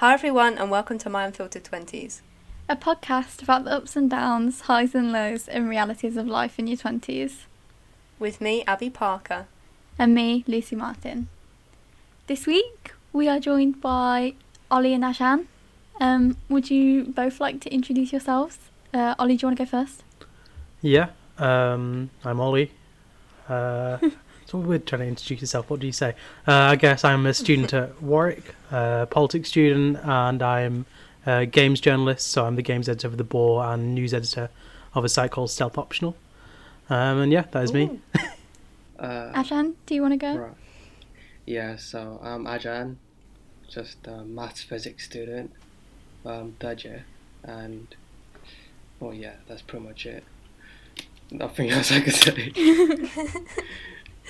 [0.00, 2.22] Hi everyone, and welcome to My Unfiltered Twenties.
[2.70, 6.66] A podcast about the ups and downs, highs and lows, and realities of life in
[6.66, 7.44] your 20s.
[8.18, 9.46] With me, Abby Parker.
[9.98, 11.28] And me, Lucy Martin.
[12.28, 14.36] This week, we are joined by
[14.70, 15.48] Ollie and Ajan.
[16.00, 18.56] Um, would you both like to introduce yourselves?
[18.94, 20.02] Uh, Ollie, do you want to go first?
[20.80, 22.72] Yeah, um, I'm Ollie.
[23.50, 23.98] Uh,
[24.50, 25.70] it's all weird trying to introduce yourself.
[25.70, 26.16] What do you say?
[26.48, 30.86] Uh, I guess I'm a student at Warwick, a politics student, and I'm
[31.24, 32.26] a games journalist.
[32.26, 34.50] So I'm the games editor of The Boar and news editor
[34.92, 36.16] of a site called Stealth Optional.
[36.88, 37.84] Um, and yeah, that is me.
[37.84, 38.00] Ooh.
[38.98, 40.36] Uh, Ajan, do you want to go?
[40.36, 40.52] right.
[41.46, 42.96] Yeah, so I'm Ajan,
[43.66, 45.52] just a maths physics student,
[46.26, 47.06] um, third year,
[47.42, 47.86] and
[48.98, 50.22] well, yeah, that's pretty much it.
[51.30, 52.52] Nothing else I could say.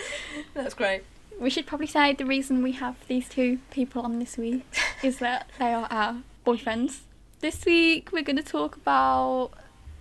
[0.55, 1.03] That's great.
[1.39, 4.65] We should probably say the reason we have these two people on this week
[5.03, 7.01] is that they are our boyfriends.
[7.41, 9.51] This week we're going to talk about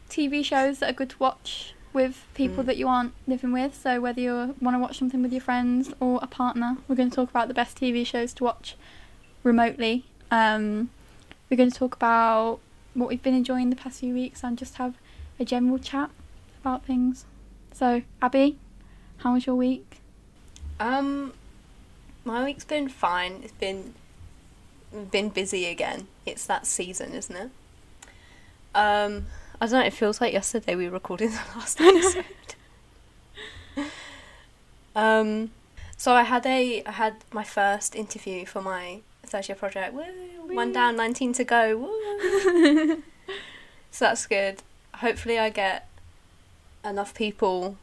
[0.09, 2.67] TV shows that are good to watch with people Mm.
[2.67, 3.73] that you aren't living with.
[3.73, 7.09] So whether you want to watch something with your friends or a partner, we're going
[7.09, 8.75] to talk about the best TV shows to watch
[9.43, 10.05] remotely.
[10.29, 10.89] Um,
[11.49, 12.59] we're going to talk about
[12.93, 14.95] what we've been enjoying the past few weeks and just have
[15.39, 16.09] a general chat
[16.61, 17.25] about things.
[17.73, 18.57] So Abby,
[19.17, 19.88] how was your week?
[20.79, 21.33] Um,
[22.23, 23.41] my week's been fine.
[23.43, 23.93] It's been
[25.11, 26.07] been busy again.
[26.25, 27.49] It's that season, isn't it?
[28.73, 29.27] Um,
[29.61, 29.85] I don't know.
[29.85, 32.25] It feels like yesterday we recorded the last episode.
[34.95, 35.51] um,
[35.97, 39.93] so I had a I had my first interview for my third year project.
[39.93, 40.03] Woo,
[40.53, 41.77] one down, nineteen to go.
[41.77, 43.03] Woo.
[43.91, 44.63] so that's good.
[44.95, 45.87] Hopefully, I get
[46.83, 47.77] enough people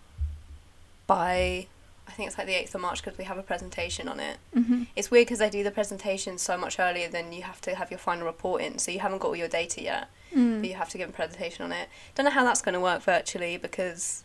[1.07, 1.67] by
[2.09, 4.39] I think it's like the 8th of March because we have a presentation on it.
[4.55, 7.75] hmm It's weird because they do the presentation so much earlier than you have to
[7.75, 10.61] have your final report in, so you haven't got all your data yet, Mm.
[10.61, 11.89] but you have to give a presentation on it.
[12.15, 14.23] Don't know how that's going to work virtually because.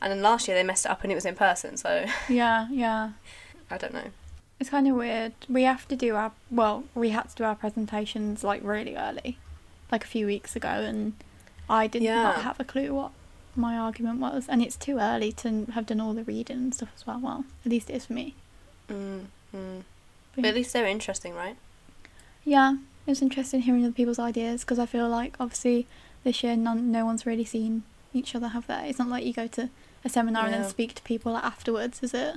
[0.00, 2.66] And then last year they messed it up and it was in person, so Yeah,
[2.70, 3.10] yeah.
[3.70, 4.10] I don't know.
[4.60, 5.32] It's kind of weird.
[5.48, 9.38] We have to do our well, we had to do our presentations like really early,
[9.90, 11.14] like a few weeks ago, and
[11.68, 12.22] I did Yeah.
[12.22, 13.12] not have a clue what
[13.56, 16.90] my argument was, and it's too early to have done all the reading and stuff
[16.96, 17.20] as well.
[17.20, 18.34] Well, at least it is for me.
[18.88, 19.82] Mm, mm.
[20.34, 21.56] But But at least they're interesting, right?
[22.44, 22.74] yeah,
[23.06, 25.86] it was interesting hearing other people's ideas because I feel like obviously
[26.24, 27.82] this year none, no one's really seen
[28.14, 28.88] each other, have that.
[28.88, 29.68] It's not like you go to
[30.04, 32.36] a seminar and then speak to people afterwards, is it?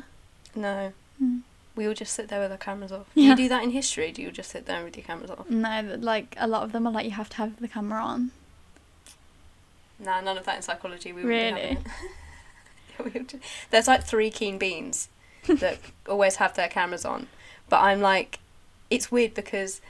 [0.55, 0.93] No.
[1.21, 1.41] Mm.
[1.75, 3.07] We all just sit there with our cameras off.
[3.13, 4.11] Do you do that in history?
[4.11, 5.49] Do you just sit there with your cameras off?
[5.49, 8.31] No, like a lot of them are like you have to have the camera on.
[9.99, 11.11] Nah, none of that in psychology.
[11.13, 11.77] We would Really?
[12.97, 13.29] Be having.
[13.71, 15.09] There's like three keen beans
[15.47, 17.27] that always have their cameras on,
[17.69, 18.39] but I'm like,
[18.89, 19.81] it's weird because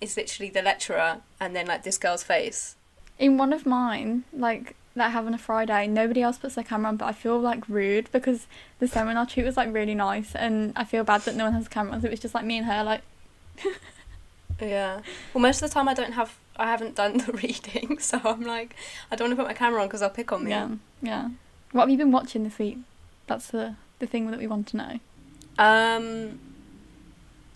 [0.00, 2.76] it's literally the lecturer and then like this girl's face.
[3.18, 6.64] In one of mine, like that I have on a Friday, nobody else puts their
[6.64, 8.46] camera on, but I feel like rude because
[8.78, 11.66] the seminar treat was like really nice, and I feel bad that no one has
[11.66, 12.00] a camera on.
[12.00, 13.02] So it was just like me and her, like
[14.60, 15.00] Yeah.
[15.32, 18.42] Well, most of the time I don't have, I haven't done the reading, so I'm
[18.42, 18.74] like,
[19.10, 20.50] I don't want to put my camera on because they'll pick on me.
[20.50, 20.68] yeah,
[21.00, 21.30] yeah.
[21.72, 22.78] What have you been watching this week?
[23.26, 25.00] That's the the thing that we want to know.
[25.58, 26.38] Um.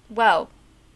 [0.08, 0.48] Well,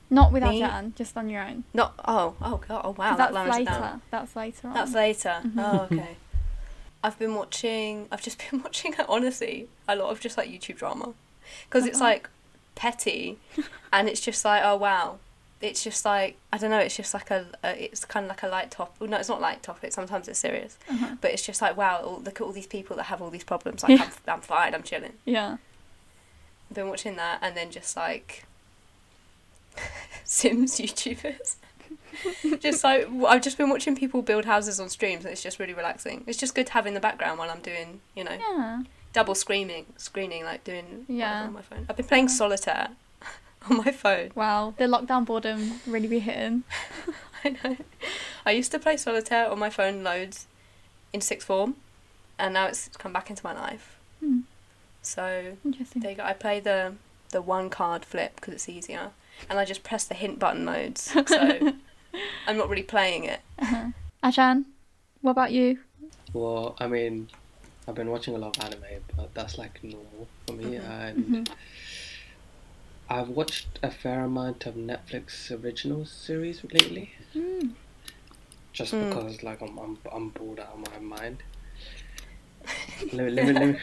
[0.08, 0.60] Not with Me?
[0.62, 1.64] Ajan, just on your own.
[1.74, 1.94] not.
[2.06, 2.82] Oh, oh god.
[2.84, 3.16] oh wow.
[3.16, 4.00] That that's later.
[4.10, 4.74] That's later on.
[4.74, 5.40] That's later.
[5.44, 5.52] Mhm.
[5.58, 6.16] Oh, okay.
[7.04, 8.06] I've been watching.
[8.12, 8.94] I've just been watching.
[9.08, 11.14] Honestly, a lot of just like YouTube drama,
[11.68, 12.10] because it's Uh-huh.
[12.10, 12.28] like
[12.74, 13.38] petty,
[13.92, 15.18] and it's just like, oh wow,
[15.60, 16.78] it's just like I don't know.
[16.78, 17.46] It's just like a.
[17.62, 18.96] a it's kind of like a light top.
[18.98, 19.92] Well, no, it's not light topic.
[19.92, 21.16] Sometimes it's serious, Uh-huh.
[21.20, 22.00] but it's just like wow.
[22.02, 23.82] all- Look at all these people that have all these problems.
[23.82, 24.04] Like Yeah.
[24.26, 24.74] I'm, I'm fine.
[24.74, 25.14] I'm chilling.
[25.24, 25.56] Yeah.
[26.70, 28.44] I've been watching that, and then just like
[30.24, 31.56] Sims YouTubers.
[32.60, 35.74] just like I've just been watching people build houses on streams, and it's just really
[35.74, 36.24] relaxing.
[36.26, 38.82] It's just good to have in the background while I'm doing, you know, Yeah.
[39.12, 41.44] double screening, screening, like doing Yeah.
[41.44, 41.86] on my phone.
[41.88, 42.88] I've been playing solitaire
[43.70, 44.30] on my phone.
[44.34, 44.74] Wow.
[44.78, 46.64] The lockdown boredom really be hitting.
[47.44, 47.76] I know.
[48.46, 50.46] I used to play solitaire on my phone loads
[51.12, 51.76] in sixth form,
[52.38, 53.98] and now it's come back into my life.
[54.20, 54.40] Hmm.
[55.02, 56.02] So Interesting.
[56.02, 56.24] there you go.
[56.24, 56.94] I play the
[57.30, 59.10] the one card flip because it's easier,
[59.48, 61.02] and I just press the hint button loads.
[61.26, 61.72] So
[62.46, 63.40] I'm not really playing it.
[63.58, 63.86] Uh-huh.
[64.22, 64.64] Ajan,
[65.22, 65.78] what about you?
[66.32, 67.28] well, I mean,
[67.88, 70.90] I've been watching a lot of anime, but that's like normal for me, Mhm.
[71.08, 71.52] and Mhm.
[73.10, 77.72] I've watched a fair amount of Netflix original series lately, Mm.
[78.72, 79.08] just Mm.
[79.08, 81.42] because like I'm, I'm I'm bored out of my mind.
[83.12, 83.78] let, me, let, me, let, me,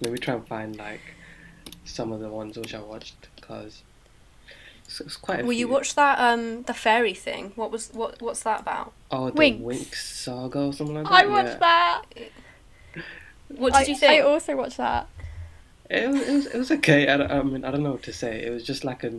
[0.00, 1.00] let me try and find like
[1.84, 3.82] some of the ones which I watched because
[4.84, 7.52] It's, it's quite a Will you watched that um the fairy thing?
[7.56, 8.92] What was what what's that about?
[9.10, 9.62] Oh, the Winx.
[9.62, 11.24] Winx saga or something like that.
[11.24, 11.58] I watched yeah.
[11.58, 12.02] that.
[13.48, 15.08] What did I, you I also watched that.
[15.88, 17.08] It was, it was, it was okay.
[17.08, 18.44] I, I mean, I don't know what to say.
[18.44, 19.12] It was just like a,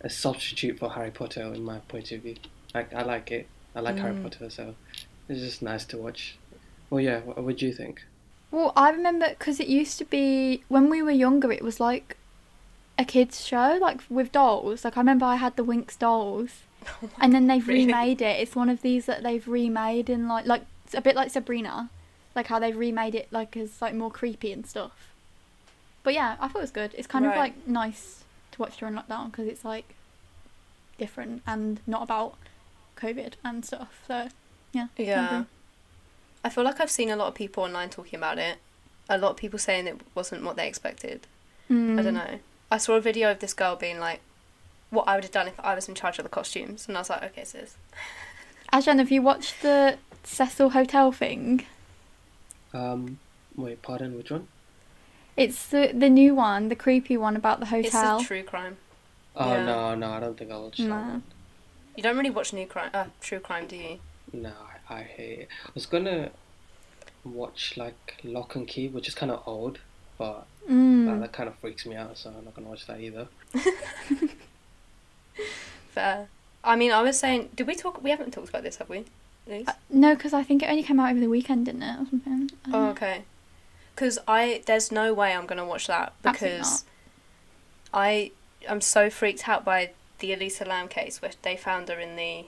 [0.00, 2.36] a substitute for Harry Potter, in my point of view.
[2.74, 3.46] Like, I like it.
[3.74, 4.22] I like Harry Mm.
[4.24, 4.74] Potter, so
[5.28, 6.36] it's just nice to watch.
[6.88, 7.20] Well, yeah.
[7.20, 8.02] What, what do you think?
[8.50, 11.52] Well, I remember because it used to be when we were younger.
[11.52, 12.16] It was like
[12.98, 14.84] a kids show, like with dolls.
[14.84, 16.50] Like I remember I had the Winx dolls,
[17.20, 17.86] and then they've Really?
[17.86, 18.40] remade it.
[18.40, 20.64] It's one of these that they've remade in like like
[20.94, 21.90] a bit like Sabrina,
[22.34, 25.09] like how they've remade it like as like more creepy and stuff.
[26.02, 26.94] But yeah, I thought it was good.
[26.96, 29.94] It's kind of like nice to watch during lockdown because it's like
[30.98, 32.34] different and not about
[32.96, 34.02] COVID and stuff.
[34.06, 34.28] So
[34.72, 35.44] yeah, Yeah.
[36.44, 38.58] I feel like I've seen a lot of people online talking about it.
[39.08, 41.26] A lot of people saying it wasn't what they expected.
[41.68, 42.02] I Mm.
[42.02, 42.38] don't know.
[42.70, 44.20] I saw a video of this girl being like,
[44.90, 46.88] what I would have done if I was in charge of the costumes.
[46.88, 47.76] And I was like, okay, sis.
[48.72, 51.66] Ajan, have you watched the Cecil Hotel thing?
[52.72, 53.18] Um,
[53.56, 54.48] wait, pardon, which one?
[55.36, 58.16] It's the the new one, the creepy one about the hotel.
[58.16, 58.76] It's a true crime.
[59.36, 59.64] Oh Yeah.
[59.66, 60.96] no, no, I don't think I watched that No.
[60.96, 61.22] one.
[61.96, 63.98] You don't really watch new crime, uh, true crime, do you?
[64.32, 64.52] No,
[64.88, 65.48] I, I hate it.
[65.66, 66.30] I was gonna
[67.24, 69.78] watch like Lock and Key, which is kind of old,
[70.18, 71.20] but that, Mm.
[71.20, 73.28] that kind of freaks me out, so I'm not gonna watch that either.
[75.90, 76.28] Fair.
[76.62, 78.02] I mean, I was saying, did we talk?
[78.02, 79.04] We haven't talked about this, have we?
[79.66, 82.06] Uh, no, because I think it only came out over the weekend, didn't it, or
[82.08, 82.50] something?
[82.66, 83.22] I Oh, okay.
[84.00, 86.86] Because I, there's no way I'm gonna watch that because
[87.92, 88.30] I
[88.66, 92.46] am so freaked out by the Elisa Lam case where they found her in the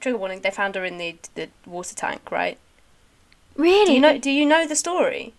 [0.00, 0.40] trigger warning.
[0.40, 2.56] They found her in the the water tank, right?
[3.56, 3.84] Really?
[3.84, 4.16] Do you know?
[4.16, 5.34] Do you know the story?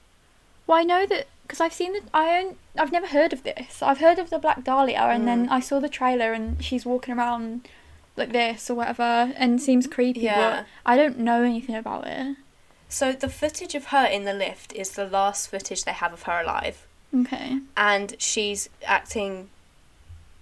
[0.68, 2.02] Well, I know that because I've seen the.
[2.14, 3.82] I own, I've never heard of this.
[3.82, 5.52] I've heard of the Black Dahlia, and then Mm.
[5.52, 7.68] I saw the trailer, and she's walking around
[8.16, 10.20] like this or whatever, and seems creepy.
[10.20, 10.36] Yeah.
[10.40, 12.38] But I don't know anything about it.
[12.90, 16.24] So the footage of her in the lift is the last footage they have of
[16.24, 17.60] her alive, Okay.
[17.78, 19.50] and she's acting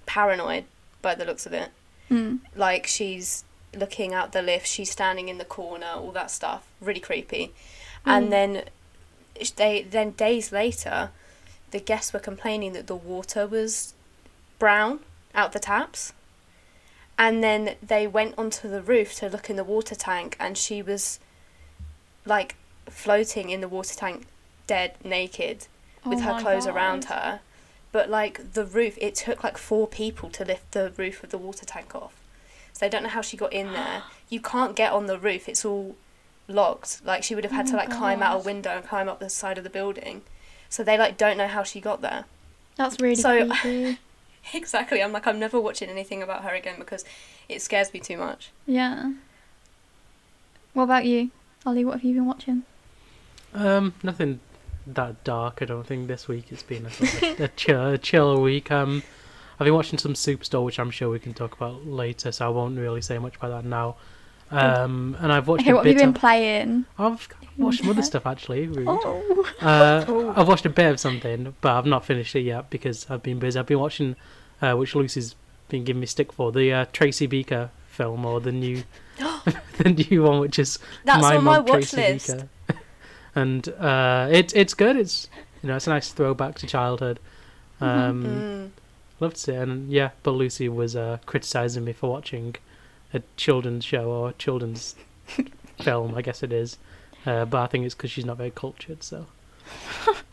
[0.05, 0.63] paranoid
[1.01, 1.69] by the looks of it.
[2.09, 2.39] Mm.
[2.55, 3.43] like she's
[3.75, 7.47] looking out the lift, she's standing in the corner, all that stuff, really creepy.
[7.47, 7.51] Mm.
[8.05, 8.63] And then
[9.57, 11.09] they then days later,
[11.71, 13.93] the guests were complaining that the water was
[14.57, 15.01] brown
[15.35, 16.13] out the taps.
[17.19, 20.81] And then they went onto the roof to look in the water tank, and she
[20.81, 21.19] was
[22.27, 22.55] like
[22.89, 24.25] floating in the water tank,
[24.67, 25.67] dead, naked,
[26.05, 27.39] with Oh her clothes around her.
[27.91, 31.37] But like the roof, it took like four people to lift the roof of the
[31.37, 32.13] water tank off.
[32.73, 34.03] So I don't know how she got in there.
[34.29, 35.95] You can't get on the roof; it's all
[36.49, 36.99] locked.
[37.05, 39.07] Like she would have oh had Oh to like climb out a window and climb
[39.07, 40.23] up the side of the building.
[40.67, 42.25] So they like don't know how she got there.
[42.75, 43.49] That's really So-.
[44.53, 45.01] Exactly.
[45.01, 47.03] I'm like I'm never watching anything about her again because
[47.47, 48.51] it scares me too much.
[48.65, 49.13] yeah.
[50.73, 51.31] What about you,
[51.67, 51.85] Ollie?
[51.85, 52.63] What have you been watching?
[53.53, 54.39] Um, nothing
[54.87, 55.59] that dark.
[55.61, 56.45] I don't think this week.
[56.49, 58.71] It's been a, sort of a chill, a chill week.
[58.71, 59.03] Um,
[59.59, 62.49] I've been watching some Superstore, which I'm sure we can talk about later, so I
[62.49, 63.97] won't really say much about that now.
[64.49, 66.85] Um, and I've watched Okay, what have you been Of, playing?
[66.97, 67.27] I've
[67.57, 68.67] watched some other stuff actually.
[68.67, 68.87] Rude.
[68.87, 69.45] Oh.
[69.59, 70.33] Uh, Oh.
[70.37, 73.39] I've watched a bit of something, but I've not finished it yet because I've been
[73.39, 73.59] busy.
[73.59, 74.15] I've been watching,
[74.61, 75.35] uh, which Lucy's
[75.67, 78.83] been giving me stick for, the uh, Tracy Beaker film or the new,
[79.77, 82.45] the new one, which is That's my on my watch Tracy list.
[83.35, 84.95] And uh, it's it's good.
[84.95, 85.29] It's
[85.61, 87.19] you know it's a nice throwback to childhood.
[87.79, 88.69] Um, Mm.
[89.19, 92.55] Loved it, and yeah, but Lucy was uh, criticizing me for watching
[93.13, 94.95] a children's show or children's
[95.81, 96.77] film, I guess it is.
[97.25, 99.03] Uh, but I think it's because she's not very cultured.
[99.03, 99.25] So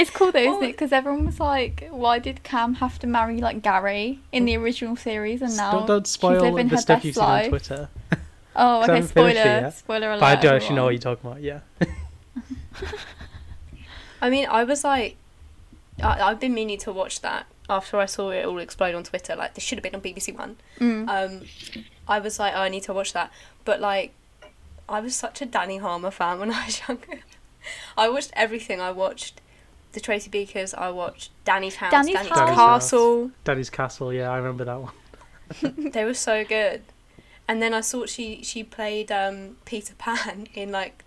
[0.00, 0.72] It's cool though, isn't Well- it?
[0.72, 4.94] Because everyone was like, "Why did Cam have to marry like Gary in the original
[4.96, 7.48] series?" And now don't, don't she's living the her stuff best you've seen on life.
[7.48, 7.88] Twitter.
[8.12, 8.20] Oh, 'Cause
[8.60, 8.80] I okay.
[8.92, 10.20] haven't it Spoiler, spoiler alert.
[10.20, 11.42] But I do actually know what you're talking about.
[11.42, 11.60] Yeah.
[14.20, 15.16] I mean, I was like,
[16.02, 19.36] I, I've been meaning to watch that after I saw it all explode on Twitter.
[19.36, 20.56] Like, this should have been on BBC One.
[20.80, 21.08] Mm.
[21.08, 21.42] Um,
[22.08, 23.30] I was like, oh, I need to watch that.
[23.64, 24.12] But like,
[24.88, 27.20] I was such a Dani Harmer fan when I was younger.
[27.96, 28.80] I watched everything.
[28.80, 29.40] I watched
[29.92, 30.74] the Tracy Beakers.
[30.74, 32.54] I watched Dani's House, Dani's Dani's, House.
[32.54, 33.30] Castle.
[33.44, 34.12] Daddy's Castle.
[34.12, 34.92] Yeah, I remember that one.
[35.92, 36.82] they were so good.
[37.46, 41.04] And then I saw she she played um, Peter Pan in like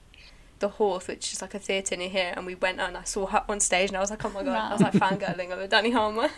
[0.60, 3.26] the Horse, which is like a theatre near here, and we went and I saw
[3.28, 5.68] her on stage, and I was like, oh my god, I was like fangirling over
[5.68, 6.30] Dani Harmer.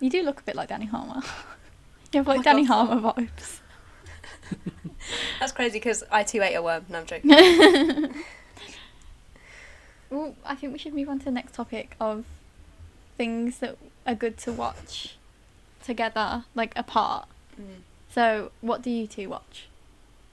[0.00, 1.22] You do look a bit like Dani Harmer.
[2.12, 2.86] You have like my Danny God.
[2.86, 3.60] Harmer vibes.
[5.38, 6.86] That's crazy because I too ate a worm.
[6.88, 8.14] No, I'm joking.
[10.10, 12.24] Well, I think we should move on to the next topic of
[13.16, 13.76] things that
[14.06, 15.16] are good to watch
[15.84, 17.28] together, like apart.
[17.60, 17.82] Mm.
[18.12, 19.68] So, what do you two watch?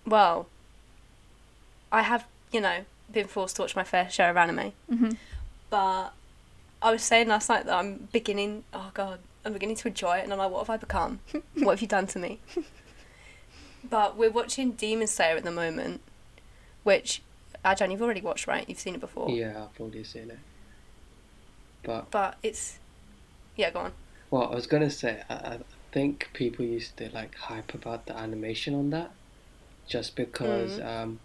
[0.05, 0.48] Well,
[1.91, 5.12] I have, you know, been forced to watch my fair share of anime, hmm
[5.69, 6.13] but
[6.81, 8.63] I was saying last night that I'm beginning.
[8.74, 11.19] Oh God, I'm beginning to enjoy it, and I'm like, what have I become?
[11.55, 12.39] what have you done to me?
[13.89, 16.01] But we're watching Demon Slayer at the moment,
[16.84, 17.22] which
[17.68, 18.68] Ajan, you've already watched, right?
[18.68, 19.30] You've seen it before.
[19.30, 20.40] Yeah, I've already seen it.
[21.84, 22.80] But But it's,
[23.56, 23.92] yeah, go on.
[24.32, 25.60] well, I was gonna say I, I
[25.92, 29.12] think people used to like hype about the animation on that,
[29.88, 30.86] just because Mm.
[31.04, 31.20] um,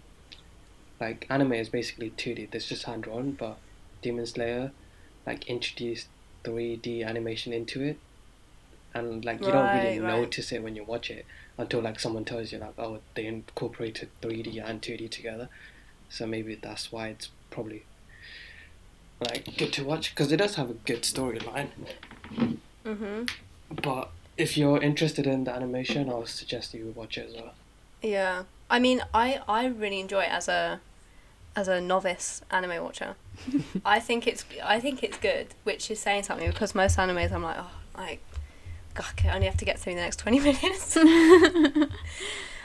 [1.00, 2.48] like anime is basically two D.
[2.52, 3.58] It's just hand drawn, but
[4.02, 4.72] Demon Slayer
[5.26, 6.08] like introduced
[6.44, 8.00] three D animation into it,
[8.94, 10.08] and like you don't really Right, right.
[10.08, 11.26] notice it when you watch it
[11.58, 15.48] until like someone tells you like oh they incorporated three D and two D together,
[16.12, 17.84] so maybe that's why it's probably
[19.20, 21.68] like good to watch because it does have a good storyline.
[22.84, 23.30] Mhm.
[23.70, 27.54] But if you're interested in the animation, I'll suggest you watch it as well.
[28.02, 28.44] Yeah.
[28.68, 30.80] I mean, I I really enjoy it as a
[31.54, 33.14] as a novice anime watcher.
[33.84, 37.42] I think it's I think it's good, which is saying something because most animes I'm
[37.42, 38.20] like, oh, like
[38.94, 40.96] God, I only have to get through the next twenty minutes.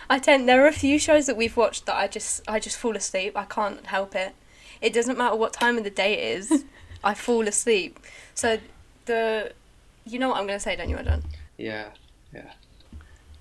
[0.10, 2.78] I tend there are a few shows that we've watched that I just I just
[2.78, 3.36] fall asleep.
[3.36, 4.34] I can't help it.
[4.82, 6.66] It doesn't matter what time of the day it is.
[7.04, 8.00] I fall asleep.
[8.34, 8.60] So
[9.06, 9.54] the
[10.06, 11.24] you know what I'm gonna say, don't you, Adam?
[11.58, 11.90] Yeah,
[12.34, 12.52] yeah.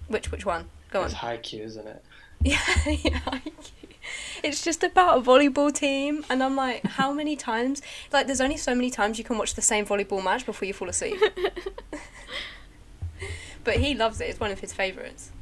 [0.08, 0.68] Which which one?
[0.90, 1.06] Go on.
[1.06, 2.04] it's Haikyuu, isn't it?
[2.42, 3.38] Yeah, yeah.
[4.42, 7.82] It's just about a volleyball team, and I'm like, how many times?
[8.12, 10.74] Like, there's only so many times you can watch the same volleyball match before you
[10.74, 11.16] fall asleep.
[13.64, 15.32] but he loves it; it's one of his favorites.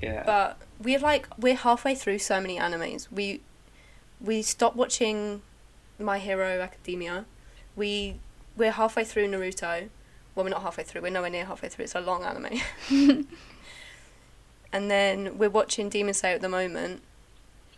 [0.00, 0.22] Yeah.
[0.24, 3.08] But we're like, we're halfway through so many animes.
[3.10, 3.40] We
[4.20, 5.42] we stopped watching
[5.98, 7.24] My Hero Academia.
[7.76, 8.16] We
[8.56, 9.88] we're halfway through Naruto.
[10.34, 11.02] Well, we're not halfway through.
[11.02, 11.84] We're nowhere near halfway through.
[11.84, 12.60] It's a long anime.
[14.72, 17.02] and then we're watching Demon Slayer at the moment.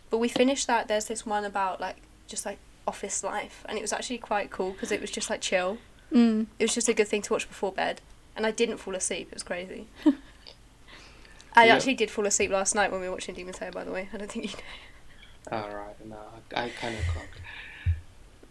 [0.09, 0.87] But we finished that.
[0.87, 4.71] There's this one about like just like office life, and it was actually quite cool
[4.71, 5.77] because it was just like chill.
[6.11, 6.47] Mm.
[6.59, 8.01] It was just a good thing to watch before bed,
[8.35, 9.29] and I didn't fall asleep.
[9.31, 9.87] It was crazy.
[11.55, 11.75] I Yeah.
[11.75, 13.71] actually did fall asleep last night when we were watching Demon Slayer.
[13.71, 14.57] By the way, I don't think you
[15.51, 15.57] know.
[15.57, 16.17] Alright, no,
[16.55, 17.39] I, I kind of clocked.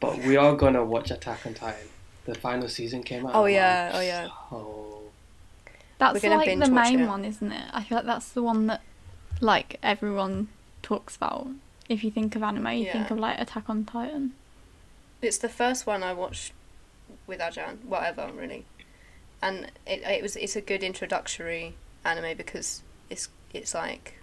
[0.01, 1.89] But we are gonna watch Attack on Titan.
[2.25, 3.35] The final season came out.
[3.35, 4.29] Oh, yeah, I'm oh, yeah.
[4.51, 5.03] So
[5.99, 7.07] That's gonna like binge the main it.
[7.09, 7.65] one, isn't it?
[7.73, 8.83] I feel like that's the one that
[9.41, 10.49] like everyone
[10.83, 11.49] talks about.
[11.89, 14.33] If you think of anime, you think of like Attack on Titan.
[15.21, 16.53] It's the first one I watched
[17.27, 18.65] with Ajan, whatever really,
[19.43, 24.19] and it it was it's a good introductory anime because it's it's like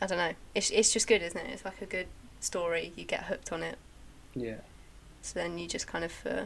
[0.00, 1.50] I don't know, it's it's just good, isn't it?
[1.52, 2.06] It's like a good
[2.40, 2.92] story.
[2.96, 3.76] You get hooked on it,
[4.34, 4.56] yeah.
[5.20, 6.44] so then you just kind of uh,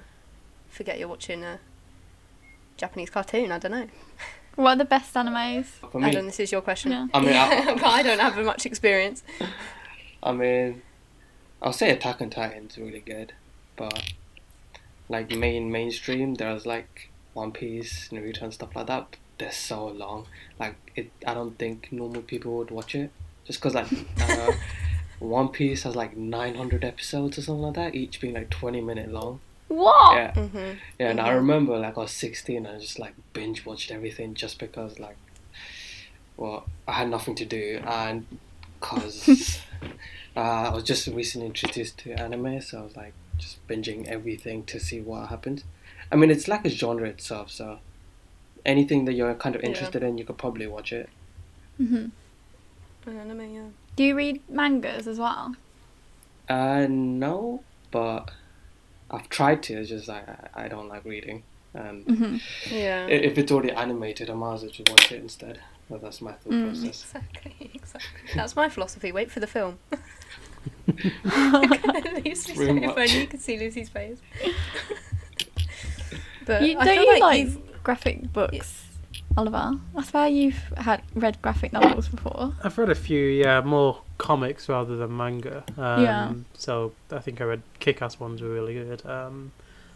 [0.69, 1.59] forget you're watching a
[2.77, 3.53] Japanese cartoon.
[3.53, 3.87] I don't know.
[4.57, 5.67] What are the best animes?
[5.93, 6.91] For me, Adam, this is your question.
[6.93, 7.07] Yeah.
[7.13, 9.23] I mean, I- but I don't have much experience.
[10.23, 10.83] I mean,
[11.63, 13.33] I'll say Attack on Titan's really good,
[13.77, 14.13] but
[15.09, 19.17] like main mainstream, there's like One Piece, Naruto, and stuff like that.
[19.39, 20.27] They're so long.
[20.59, 23.11] Like it, I don't think normal people would watch it
[23.47, 23.89] just because like
[24.21, 24.53] uh,
[25.19, 29.11] One Piece has like 900 episodes or something like that, each being like 20 minute
[29.13, 29.41] long.
[29.69, 30.15] What?
[30.17, 30.57] Yeah, hmm
[30.99, 31.11] yeah.
[31.11, 31.37] And I Mhm.
[31.37, 35.17] remember like I was 16 and I just like binge watched everything just because like,
[36.37, 38.27] well, I had nothing to do and
[38.81, 39.61] because
[40.37, 44.65] uh, I was just recently introduced to anime, so I was like just binging everything
[44.65, 45.65] to see what happens.
[46.13, 47.79] I mean, it's like a genre itself, so
[48.67, 49.69] anything that you're kind of Yeah.
[49.69, 51.09] interested in, you could probably watch it.
[51.79, 52.07] hmm
[53.07, 53.69] Anime, yeah.
[53.95, 55.55] Do you read mangas as well?
[56.49, 58.31] Uh, no, but
[59.11, 59.75] I've tried to.
[59.81, 62.37] It's just like I, I don't like reading, and hmm
[62.71, 63.07] Yeah.
[63.07, 65.61] if it's already animated, I might as well just watch it instead.
[65.89, 66.65] But that's my thought Mm.
[66.65, 67.05] process.
[67.05, 68.31] Exactly, exactly.
[68.35, 69.13] That's my philosophy.
[69.13, 69.79] Wait for the film.
[70.89, 72.99] At least Pretty if much.
[72.99, 74.19] only you could see Lucy's face.
[76.45, 78.85] but you, I don't feel you like, like you've- graphic books,
[79.37, 79.79] Oliver?
[79.97, 82.53] I swear you've had read graphic novels before.
[82.65, 85.63] I've read a few, yeah, more comics rather than manga.
[85.79, 86.33] Um, Yeah.
[86.55, 89.07] So I think I read Kick-Ass ones were really good.
[89.07, 89.53] Um,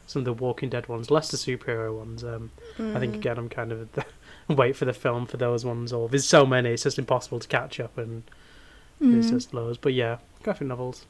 [0.07, 2.23] some of the Walking Dead ones, less the superhero ones.
[2.23, 3.19] Um, I think Mm.
[3.19, 4.05] again I'm kind of at the
[4.55, 5.93] wait for the film for those ones.
[5.93, 8.23] Or there's so many, it's just impossible to catch up, and
[9.01, 9.31] there's Mm.
[9.31, 9.79] just loads.
[9.79, 11.07] But yeah, graphic novels,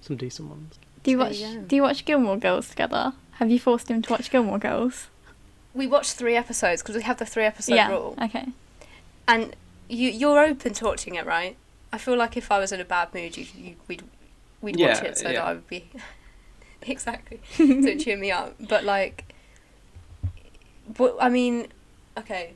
[0.00, 0.78] some decent ones.
[1.02, 1.36] Do you There watch?
[1.38, 1.60] you go.
[1.62, 3.12] Do you watch Gilmore Girls together?
[3.32, 5.08] Have you forced him to watch Gilmore Girls?
[5.76, 7.90] We watched three episodes because we have the three episode yeah.
[7.90, 8.46] rule, Okay.
[9.28, 9.54] and
[9.88, 11.56] you you're open to watching it, right?
[11.92, 14.02] I feel like if I was in a bad mood, you, you we'd
[14.60, 15.34] we'd watch it so yeah.
[15.34, 15.88] that I would be
[16.82, 18.54] exactly to cheer me up.
[18.58, 19.24] But like,
[20.96, 21.68] but I mean,
[22.18, 22.54] okay,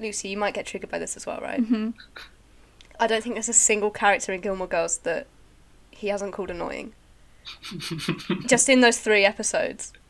[0.00, 1.60] Lucy, you might get triggered by this as well, right?
[1.60, 1.90] hmm
[3.00, 5.28] I don't think there's a single character in Gilmore Girls that
[5.92, 6.94] he hasn't called annoying.
[8.46, 9.92] Just in those three episodes.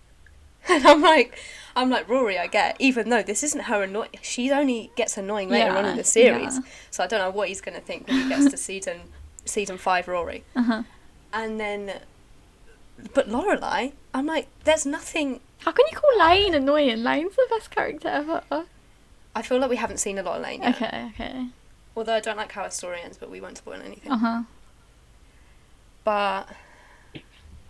[0.71, 1.39] And I'm like,
[1.79, 2.37] I'm like Rory.
[2.39, 5.97] I get, even though this isn't her annoying, she only gets annoying later on in
[5.97, 6.57] the series.
[6.57, 6.61] yeah.
[6.91, 9.01] So I don't know what he's gonna think when he gets to season
[9.45, 10.43] season five, Rory.
[10.57, 10.83] Uh-huh.
[11.33, 12.01] And then,
[13.15, 15.39] but Lorelai, I'm like, there's nothing.
[15.59, 17.05] How can you call Lane annoying?
[17.05, 18.43] Lane's the best character ever.
[19.37, 20.75] I feel like we haven't seen a lot of Lane yet.
[20.83, 21.47] Okay, okay.
[21.97, 24.11] Although I don't like how her story ends, but we won't spoil anything.
[24.11, 24.43] Uh huh.
[26.03, 26.49] But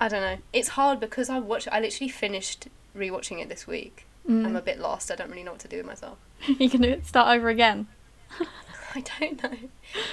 [0.00, 0.38] I don't know.
[0.55, 1.69] It's hard because I watch.
[1.71, 4.05] I literally finished rewatching it this week.
[4.28, 4.64] I'm a Mm.
[4.64, 5.11] bit lost.
[5.11, 6.19] I don't really know what to do with myself.
[6.47, 7.07] you can do it.
[7.07, 7.87] Start over again.
[8.95, 9.57] I don't know.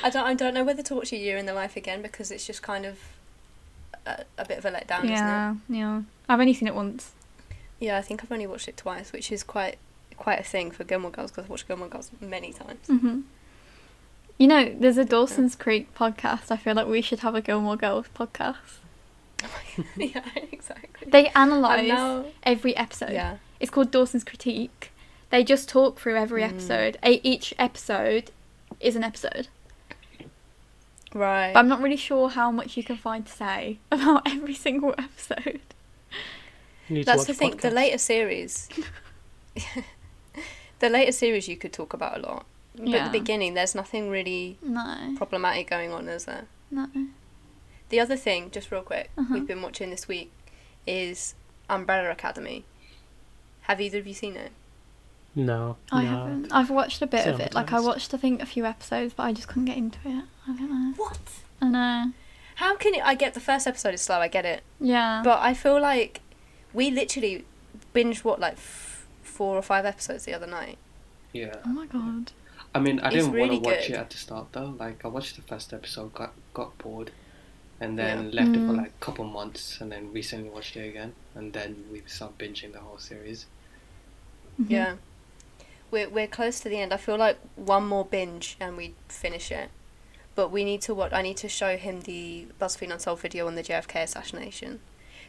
[0.03, 0.25] I don't.
[0.25, 2.61] I don't know whether to watch A Year in the Life again because it's just
[2.61, 2.97] kind of
[4.05, 5.17] a, a bit of a letdown, isn't it?
[5.17, 6.01] yeah, yeah.
[6.29, 7.11] I've only seen it once.
[7.79, 9.77] Yeah, I think I've only watched it twice, which is quite
[10.17, 12.87] quite a thing for Gilmore Girls because I've watched Gilmore Girls many times.
[12.87, 13.21] hmm
[14.37, 16.51] You know, there's a Dawson's Creek podcast.
[16.51, 18.79] I feel like we should have a Gilmore Girls podcast.
[19.97, 20.21] yeah,
[20.51, 21.09] exactly.
[21.09, 23.11] They analyze now- every episode.
[23.13, 23.37] Yeah.
[23.59, 24.91] It's called Dawson's Critique.
[25.29, 26.49] They just talk through every Mm.
[26.49, 26.97] episode.
[27.03, 28.31] A- each episode
[28.79, 29.47] is an episode.
[31.13, 31.53] Right.
[31.53, 34.93] But I'm not really sure how much you can find to say about every single
[34.97, 35.61] episode.
[36.89, 37.57] You need to That's watch the a thing.
[37.57, 38.69] The later series,
[40.79, 42.45] the later series, you could talk about a lot.
[42.75, 42.97] But Yeah.
[43.05, 46.45] at the beginning, there's nothing really No, problematic going on, is there?
[46.69, 46.87] no.
[47.89, 49.33] The other thing, just real quick, Uh-huh.
[49.33, 50.31] we've been watching this week
[50.87, 51.35] is
[51.69, 52.65] Umbrella Academy.
[53.61, 54.51] Have either of you seen it?
[55.35, 56.09] No, I no.
[56.09, 56.51] haven't.
[56.53, 57.53] I've watched a bit It's of it.
[57.53, 60.23] Like I watched, I think, a few episodes, but I just couldn't get into it.
[60.47, 60.93] I don't know.
[60.95, 61.19] What?
[61.61, 62.11] I know.
[62.55, 63.03] How can it?
[63.05, 64.19] I get the first episode is slow.
[64.19, 65.21] I get it, Yeah.
[65.23, 66.21] but I feel like
[66.73, 67.43] we literally
[67.93, 70.77] binged what like f- four or five episodes the other night.
[71.33, 71.55] Yeah.
[71.65, 72.31] oh my god.
[72.73, 73.95] I mean, I It's didn't really want to watch good.
[73.95, 74.75] it at the start though.
[74.79, 77.11] Like, I watched the first episode, got got bored,
[77.79, 78.41] and then Yeah.
[78.41, 78.77] left it for Mm.
[78.77, 82.71] like a couple months, and then recently watched it again, and then we started binging
[82.73, 83.45] the whole series.
[84.59, 84.69] Mhm.
[84.69, 84.95] Yeah.
[85.91, 86.93] We're we're close to the end.
[86.93, 89.69] I feel like one more binge and we finish it.
[90.35, 93.55] But we need to what I need to show him the BuzzFeed Unsolved video on
[93.55, 94.81] the JFK assassination,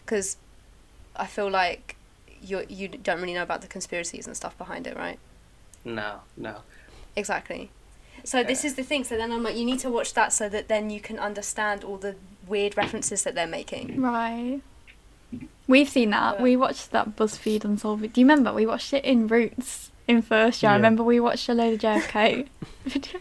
[0.04, 0.36] because
[1.14, 1.96] I feel like
[2.42, 5.18] you you don't really know about the conspiracies and stuff behind it, right?
[5.84, 6.62] No, no.
[7.14, 7.70] Exactly.
[8.24, 9.04] So this is the thing.
[9.04, 11.84] So then I'm like, you need to watch that so that then you can understand
[11.84, 14.00] all the weird references that they're making.
[14.00, 14.60] Right.
[15.66, 16.34] We've seen that.
[16.36, 18.12] But- We watched that BuzzFeed Unsolved.
[18.12, 18.52] Do you remember?
[18.52, 20.70] We watched it in Rootes in first year.
[20.70, 20.76] I Yeah.
[20.76, 22.46] remember we watched a load of JFK
[22.88, 23.20] videos.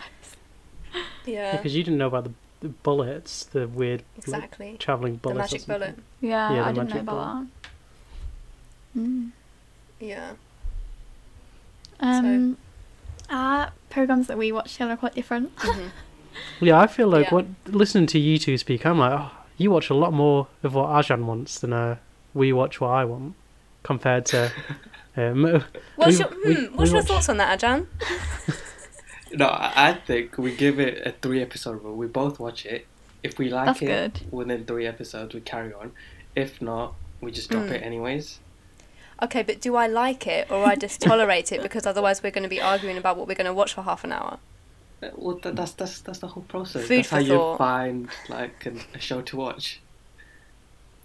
[1.25, 1.57] Yeah.
[1.57, 4.75] Because you didn't know about the, the bullets, the weird like, Exactly.
[4.79, 5.49] traveling bullets.
[5.51, 5.95] The magic bullet.
[6.21, 7.45] Yeah, Yeah, the I didn't know magic about
[8.93, 8.99] that.
[9.01, 9.31] Mm.
[9.99, 10.31] Yeah.
[11.99, 12.57] Um,
[13.29, 15.55] our programs that we watch together are quite different.
[15.57, 15.89] Mhm.
[16.59, 17.33] Yeah, I feel like Yeah.
[17.35, 20.73] what listening to you two speak, I'm like, oh, you watch a lot more of
[20.75, 21.97] what Ajan wants than uh,
[22.33, 23.35] we watch what I want,
[23.83, 24.51] compared to.
[25.17, 25.63] Um,
[25.95, 27.87] What's we- your we- hmm, what's your watch- thoughts on that, Ajan?
[29.33, 31.95] No, I I think we give it a three episode rule.
[31.95, 32.85] We both watch it.
[33.23, 34.21] If we like That's it good.
[34.31, 35.93] within three episodes, we carry on.
[36.35, 37.71] If not, we just drop Mm.
[37.71, 38.39] it anyways.
[39.23, 42.43] Okay, but do I like it or I just tolerate it because otherwise we're going
[42.43, 44.37] to be arguing about what we're going to watch for half an hour?
[45.15, 46.87] Well, tha- that's that's that's the whole process.
[46.87, 49.81] Food that's how for you find like an, a show to watch.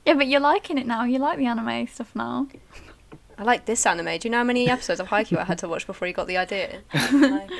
[0.06, 1.04] Yeah, but you're liking it now.
[1.04, 2.46] You like the anime stuff now.
[3.38, 4.18] I like this anime.
[4.18, 6.26] Do you know how many episodes of Haikyuu I had to watch before you got
[6.26, 6.80] the idea?
[7.12, 7.50] Like,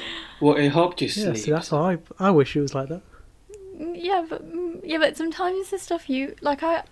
[0.40, 3.02] Well, it helped you yeah, see, that's why I, I wish it was like that.
[3.80, 6.82] Mm, Yeah, but mm, yeah, but sometimes the stuff you like, I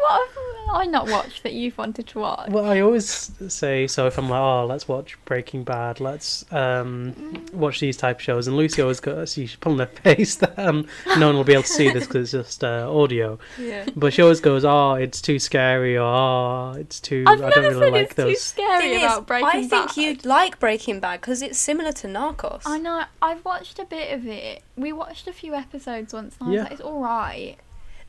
[0.00, 2.50] what have I not watched that you've wanted to watch?
[2.50, 4.06] Well, I always say so.
[4.06, 8.46] If I'm like, oh, let's watch Breaking Bad, let's um, watch these type of shows,
[8.46, 10.86] and Lucy always goes, she's pulling her face that um,
[11.18, 13.38] no one will be able to see this because it's just uh, audio.
[13.58, 13.86] yeah.
[13.96, 17.24] But she always goes, oh, it's too scary, or oh, it's too.
[17.26, 19.66] I've I never don't really said like it's too scary Thing is, about Breaking I
[19.66, 22.62] think you'd like Breaking Bad because it's similar to Narcos.
[22.66, 23.04] I know.
[23.22, 24.62] I've watched a bit of it.
[24.76, 26.62] We watched a few episodes once, and I was Yeah.
[26.64, 27.56] like, it's all right.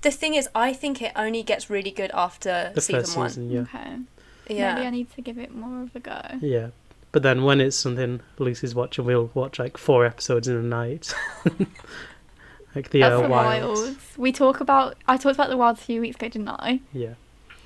[0.01, 3.29] The thing is, I think it only gets really good after The season first one.
[3.29, 3.97] season, yeah, Okay.
[4.47, 4.73] Yeah.
[4.75, 6.21] Maybe I need to give it more of a go.
[6.41, 6.69] yeah.
[7.11, 11.13] But then when it's something Lucy's watching, we'll watch like four episodes in a night.
[12.75, 13.79] like the That's uh, the Wilds.
[13.79, 13.97] Wilds.
[14.17, 14.95] We talk about.
[15.07, 16.81] I talked about the Wilds a few weeks ago, didn't I?
[16.93, 17.13] Yeah.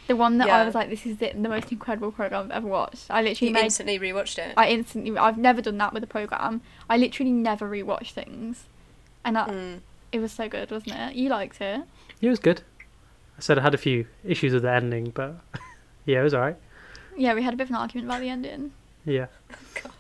[0.08, 2.68] The one that I was like, this is it, the most incredible program I've ever
[2.68, 3.06] watched.
[3.10, 3.64] I literally You made.
[3.66, 4.54] instantly rewatched it.
[4.58, 5.18] I instantly.
[5.18, 6.62] I've never done that with a program.
[6.90, 8.66] I literally never rewatch things,
[9.24, 9.80] and that, Mm.
[10.12, 11.16] it was so good, wasn't it?
[11.16, 11.82] You liked it.
[12.24, 12.62] It was good.
[13.38, 15.36] I said I had a few issues with the ending, but
[16.06, 16.56] yeah, it was alright.
[17.18, 18.72] Yeah, we had a bit of an argument about the ending.
[19.06, 19.26] Yeah.
[19.84, 19.92] God.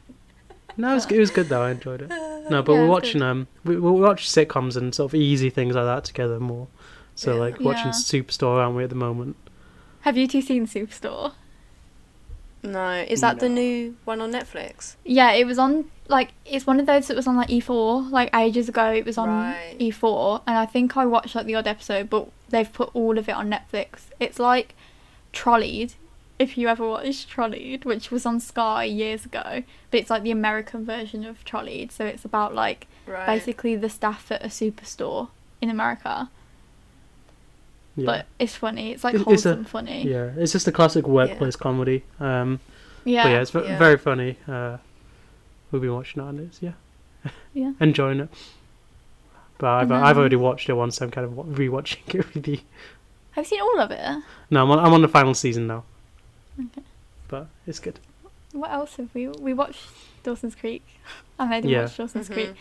[0.77, 1.61] No, it was, it was good though.
[1.61, 2.09] I enjoyed it.
[2.09, 3.27] No, but Yeah, we're watching good.
[3.27, 6.67] um we we watch sitcoms and sort of easy things like that together more.
[7.15, 7.39] So Yeah.
[7.41, 7.91] like watching Yeah.
[7.91, 9.35] Superstore, aren't we at the moment?
[10.01, 11.33] Have you two seen Superstore?
[12.63, 14.95] No, is that the new one on Netflix?
[15.03, 18.33] Yeah, it was on like it's one of those that was on like E4 like
[18.35, 18.91] ages ago.
[18.91, 19.75] It was on Right.
[19.79, 23.27] E4, and I think I watched like the odd episode, but they've put all of
[23.27, 24.03] it on Netflix.
[24.19, 24.75] It's like
[25.33, 25.93] Trolleyed,
[26.39, 30.31] if you ever watched Trolleyed, which was on Sky years ago, but it's like the
[30.31, 31.91] American version of Trolleyed.
[31.91, 33.25] So it's about like Right.
[33.25, 35.27] basically the staff at a superstore
[35.61, 36.29] in America.
[37.95, 38.05] Yeah.
[38.07, 38.91] But it's funny.
[38.91, 40.07] It's like It- it's a- wholesome funny.
[40.09, 42.03] yeah, it's just a classic workplace comedy.
[42.19, 42.59] Um,
[43.05, 43.23] Yeah.
[43.23, 43.77] but yeah, it's v- Yeah.
[43.77, 44.37] very funny.
[44.47, 44.77] Uh,
[45.71, 46.71] we've been watching it and it's yeah,
[47.53, 47.73] Yeah.
[47.79, 48.29] enjoying it.
[49.59, 50.97] But I've And I've already watched it once.
[50.97, 52.59] So I'm kind of rewatching it with you.
[53.31, 54.23] Have you seen all of it?
[54.49, 55.83] No, I'm on, I'm on the final season now.
[56.59, 56.81] Okay.
[57.27, 57.99] But it's good.
[58.53, 59.81] What else have we we watched
[60.23, 60.83] Dawson's Creek?
[61.39, 61.81] I made him Yeah.
[61.81, 62.33] watch Dawson's Mhm.
[62.33, 62.53] Creek,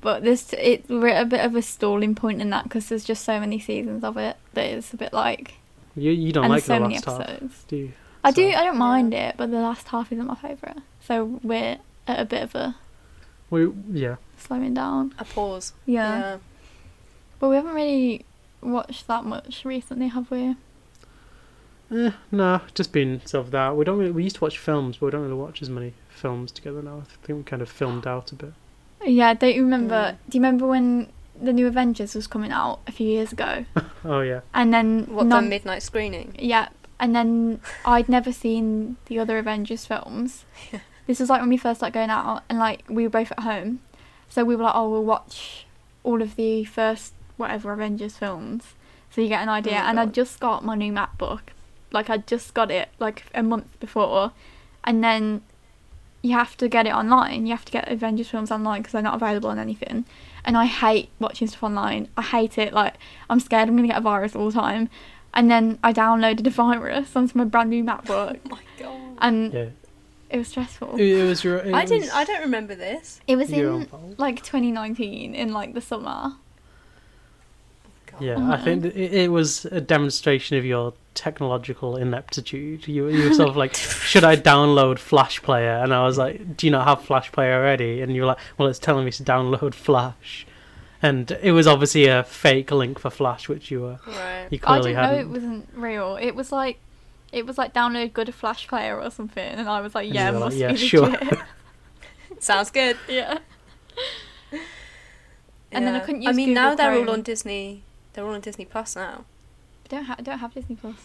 [0.00, 3.04] but this it we're at a bit of a stalling point in that because there's
[3.04, 5.54] just so many seasons of it that it's a bit like
[5.94, 7.64] You you don't and like there's so the many last half, episodes.
[7.68, 7.92] do you?
[8.24, 10.78] I do I don't mind it, but the last half isn't my favourite.
[11.00, 12.76] So we're at a bit of a
[13.50, 14.16] We yeah.
[14.38, 15.14] slowing down.
[15.18, 15.72] A pause.
[15.86, 16.36] Yeah, Yeah.
[17.38, 18.24] but we haven't really
[18.60, 20.54] watched that much recently, have we?
[21.90, 23.76] Eh, no, just been sort of that.
[23.76, 23.98] We don't.
[23.98, 26.80] Really, we used to watch films, but we don't really watch as many films together
[26.82, 26.98] now.
[27.02, 28.54] I think we kind of filmed out a bit.
[29.04, 29.94] Yeah, don't you remember?
[29.94, 30.30] Mm.
[30.30, 31.08] Do you remember when
[31.40, 33.64] the new Avengers was coming out a few years ago?
[34.04, 34.40] Oh yeah.
[34.52, 36.34] And then What none- the midnight screening?
[36.38, 40.44] Yeah, and then I'd never seen the other Avengers films.
[41.06, 43.40] This was like when we first started going out, and like we were both at
[43.40, 43.80] home,
[44.28, 45.66] so we were like, oh, we'll watch
[46.04, 48.74] all of the first whatever Avengers films,
[49.10, 49.74] so you get an idea.
[49.82, 50.14] Oh, and I God.
[50.14, 51.40] just got my new MacBook,
[51.90, 54.30] like I just got it like a month before,
[54.84, 55.42] and then
[56.22, 57.46] you have to get it online.
[57.46, 60.04] You have to get Avengers films online because they're not available on anything.
[60.44, 62.08] And I hate watching stuff online.
[62.16, 62.72] I hate it.
[62.72, 62.94] Like
[63.28, 64.88] I'm scared I'm gonna get a virus all the time.
[65.34, 69.00] And then I downloaded a virus onto my brand new oh MacBook, Oh my god.
[69.20, 69.66] and Yeah.
[70.30, 70.96] it was stressful.
[70.96, 71.44] It, it was.
[71.44, 72.14] It I was didn't.
[72.14, 73.20] I don't remember this.
[73.26, 76.34] It was your own in like 2019 in like the summer.
[78.12, 78.22] God.
[78.22, 82.86] Yeah, I think it, it was a demonstration of your technological ineptitude.
[82.88, 85.72] You, you were sort of like, should I download Flash Player?
[85.82, 88.00] And I was like, do you not have Flash Player already?
[88.00, 90.46] And you were like, well, it's telling me to download Flash.
[91.02, 94.46] And it was obviously a fake link for Flash, which you were Right.
[94.50, 95.20] you I didn't know hadn't.
[95.20, 96.16] it wasn't real.
[96.16, 96.78] It was like,
[97.32, 100.34] it was like download good Flash player or something, and I was like, yeah, you
[100.34, 101.08] were like, must yeah, be sure.
[101.10, 101.38] legit.
[102.38, 102.96] Sounds good.
[103.08, 103.38] yeah.
[105.74, 107.82] And then I couldn't I use mean, now Google they're all on Disney.
[108.12, 109.24] They're all on Disney Plus now.
[109.84, 110.96] I don't ha- don't have Disney Plus.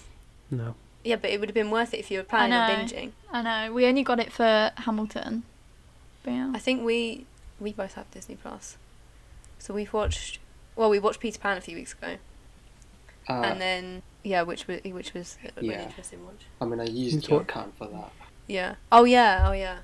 [0.51, 0.75] No.
[1.03, 3.11] Yeah, but it would have been worth it if you were planning on binging.
[3.31, 5.43] I know we only got it for Hamilton.
[6.23, 6.51] But yeah.
[6.53, 7.25] I think we
[7.59, 8.77] we both have Disney Plus,
[9.59, 10.39] so we've watched.
[10.75, 12.17] Well, we watched Peter Pan a few weeks ago,
[13.29, 15.83] Uh, and then yeah, which was which was a really Yeah.
[15.85, 16.41] interesting watch.
[16.59, 18.11] I mean, I used It's your what- account for that.
[18.47, 18.75] Yeah.
[18.91, 19.45] Oh yeah.
[19.47, 19.77] Oh yeah.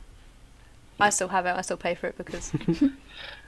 [0.99, 1.51] I still have it.
[1.55, 2.51] I still pay for it because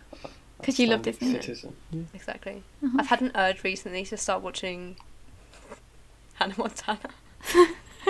[0.66, 1.42] 'Cause you love Outstanding Disney.
[1.56, 2.08] Citizen.
[2.14, 2.64] exactly.
[2.84, 3.00] Mhm.
[3.00, 4.96] I've had an urge recently to start watching
[6.36, 7.10] Hannah Montana.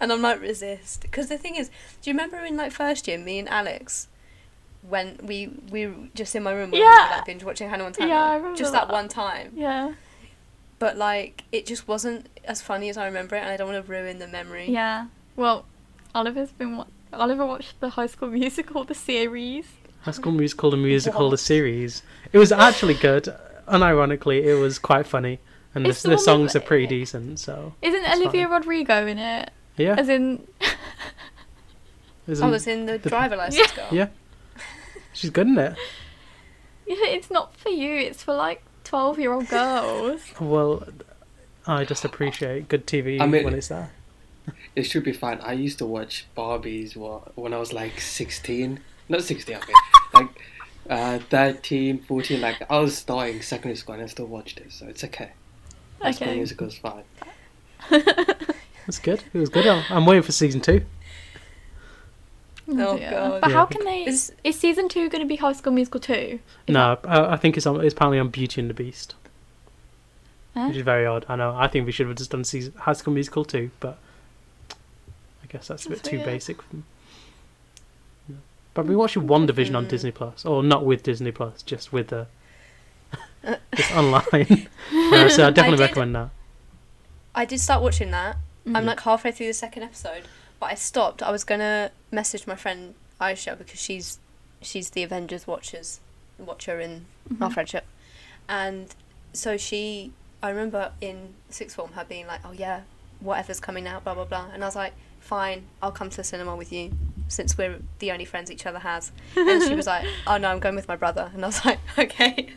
[0.00, 1.68] and I might resist because the thing is,
[2.00, 4.08] do you remember in like first year, me and Alex,
[4.88, 7.10] when we we were just in my room when we Yeah.
[7.10, 8.92] were like binge watching Hannah Montana, Yeah, I remember just that that.
[8.92, 9.52] one time.
[9.54, 9.94] yeah.
[10.78, 13.84] But like, it just wasn't as funny as I remember it, and I don't want
[13.86, 14.68] to ruin the memory.
[14.68, 15.06] Yeah.
[15.36, 15.64] Well,
[16.14, 19.66] Oliver's been wa- Oliver watched the High School Musical the series.
[20.02, 22.02] High School Musical, the musical, the series.
[22.32, 23.32] It was actually good.
[23.68, 25.38] Unironically, it was quite funny,
[25.74, 27.38] and It's the, the the one songs are with- pretty decent.
[27.38, 28.52] So Isn't Olivia fine.
[28.52, 29.50] Rodrigo in it?
[29.76, 30.46] yeah, As in,
[32.26, 33.88] isn't- I was in the the- driver license girl.
[33.92, 34.08] yeah,
[35.12, 35.76] she's good in it.
[36.86, 37.94] Yeah, it's not for you.
[37.94, 40.22] It's for like twelve-year-old girls.
[40.40, 40.82] Well,
[41.66, 43.92] I just appreciate good TV I mean- when it's there.
[44.74, 45.38] It should be fine.
[45.40, 48.80] I used to watch Barbies what, when I was like 16.
[49.12, 49.76] Not 16, I mean.
[50.14, 50.40] like
[50.90, 52.40] uh, 13, 14.
[52.40, 55.30] Like, I was starting secondary school and I still watched it, so it's okay.
[56.00, 56.36] High School Okay.
[56.36, 57.04] Musical's fine.
[58.88, 59.22] It's good.
[59.32, 59.64] It was good.
[59.64, 60.84] I'm, I'm waiting for season two.
[62.68, 63.10] Oh, dear.
[63.10, 63.40] God.
[63.40, 63.56] But Yeah.
[63.56, 64.04] how can they?
[64.06, 66.40] Is- Is season two going to be High School Musical two?
[66.66, 67.80] Is No, I, I think it's on.
[67.84, 69.14] It's apparently on Beauty and the Beast,
[70.54, 70.66] Huh?
[70.66, 71.24] which is very odd.
[71.28, 71.54] I know.
[71.56, 73.98] I think we should have just done season High School Musical two, but
[74.72, 76.60] I guess that's a bit That's too basic.
[76.62, 76.84] For them.
[78.74, 78.82] Yeah.
[78.82, 79.86] But we watched WandaVision on.
[79.88, 82.26] Disney Plus, or not with Disney Plus, just with the
[83.72, 84.68] It's online.
[84.92, 86.30] Uh, so I definitely did- recommend that.
[87.34, 88.36] I did start watching that.
[88.66, 88.76] Mm.
[88.76, 90.24] I'm like halfway through the second episode,
[90.60, 91.22] but I stopped.
[91.22, 94.18] I was gonna message my friend Aisha because she's
[94.60, 95.98] she's the Avengers watchers
[96.38, 97.06] watcher in
[97.40, 97.54] our Mhm.
[97.54, 97.84] friendship,
[98.48, 98.94] and
[99.32, 100.12] so she.
[100.42, 102.82] I remember in sixth form her being like, "Oh yeah,
[103.20, 106.24] whatever's coming out, blah blah blah," and I was like, "Fine, I'll come to the
[106.24, 106.92] cinema with you."
[107.28, 110.58] Since we're the only friends each other has, and she was like, "Oh no, I'm
[110.58, 112.50] going with my brother," and I was like, "Okay,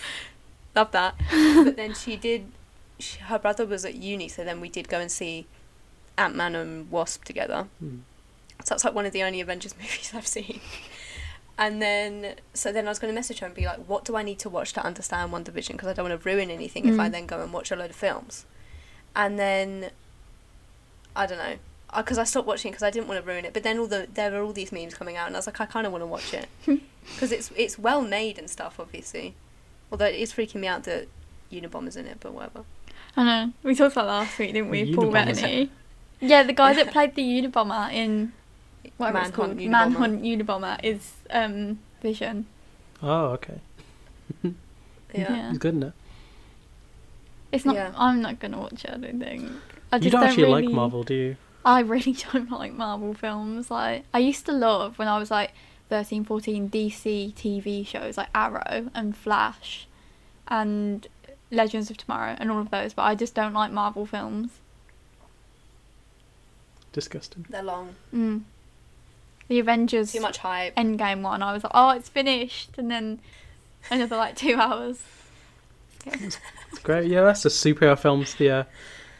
[0.76, 1.14] love that."
[1.64, 2.46] But then she did.
[2.98, 5.46] She, her brother was at uni, so then we did go and see
[6.18, 7.66] Ant Man and Wasp together.
[7.78, 7.98] Hmm.
[8.64, 10.60] So that's like one of the only Avengers movies I've seen.
[11.58, 14.16] And then, so then I was going to message her and be like, "What do
[14.16, 15.72] I need to watch to understand WandaVision?
[15.72, 17.12] Because I don't want to ruin anything if I Mm.
[17.12, 18.44] then go and watch a load of films."
[19.16, 19.90] And then,
[21.14, 21.56] I don't know,
[21.96, 23.52] because I stopped watching because I didn't want to ruin it.
[23.52, 25.60] But then all the there were all these memes coming out, and I was like,
[25.60, 26.48] I kind of want to watch it
[27.14, 29.34] because it's it's well made and stuff, obviously.
[29.90, 31.08] Although it is freaking me out that
[31.52, 32.64] Unabomber's in it, but whatever.
[33.16, 33.52] I know.
[33.62, 34.84] We talked about last week, didn't we?
[34.84, 35.12] The Paul Unabomber.
[35.12, 35.70] Bettany.
[36.20, 38.32] Yeah, the guy that played the Unabomber in
[38.96, 39.70] whatever it's Manhunt called, Unabomber.
[39.70, 42.46] Manhunt Unabomber, is um, Vision.
[43.02, 43.60] Oh, okay.
[45.14, 45.50] Yeah.
[45.50, 45.92] It's good, isn't it?
[47.52, 47.74] It's not.
[47.74, 47.92] Yeah.
[47.96, 48.90] I'm not gonna watch it.
[48.94, 49.52] I don't think.
[49.92, 51.36] I You just don't actually really, like Marvel, do you?
[51.64, 53.70] I really don't like Marvel films.
[53.70, 55.52] Like I used to love when I was like
[55.88, 59.86] 13, 14 DC TV shows like Arrow and Flash,
[60.48, 61.06] and
[61.50, 62.94] Legends of Tomorrow and all of those.
[62.94, 64.50] But I just don't like Marvel films.
[66.92, 67.46] Disgusting.
[67.48, 67.94] They're long.
[68.14, 68.42] Mm.
[69.48, 70.74] The Avengers Too much hype.
[70.76, 73.20] Endgame one, I was like, oh, it's finished, and then
[73.90, 75.02] another like two hours.
[76.06, 76.38] It's
[76.82, 77.08] great.
[77.08, 78.34] Yeah, that's the superhero films.
[78.34, 78.64] The uh,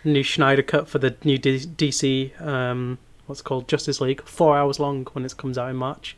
[0.04, 4.22] new Snyder cut for the new D- DC, um, what's called Justice League.
[4.24, 6.16] Four hours long when it comes out in March.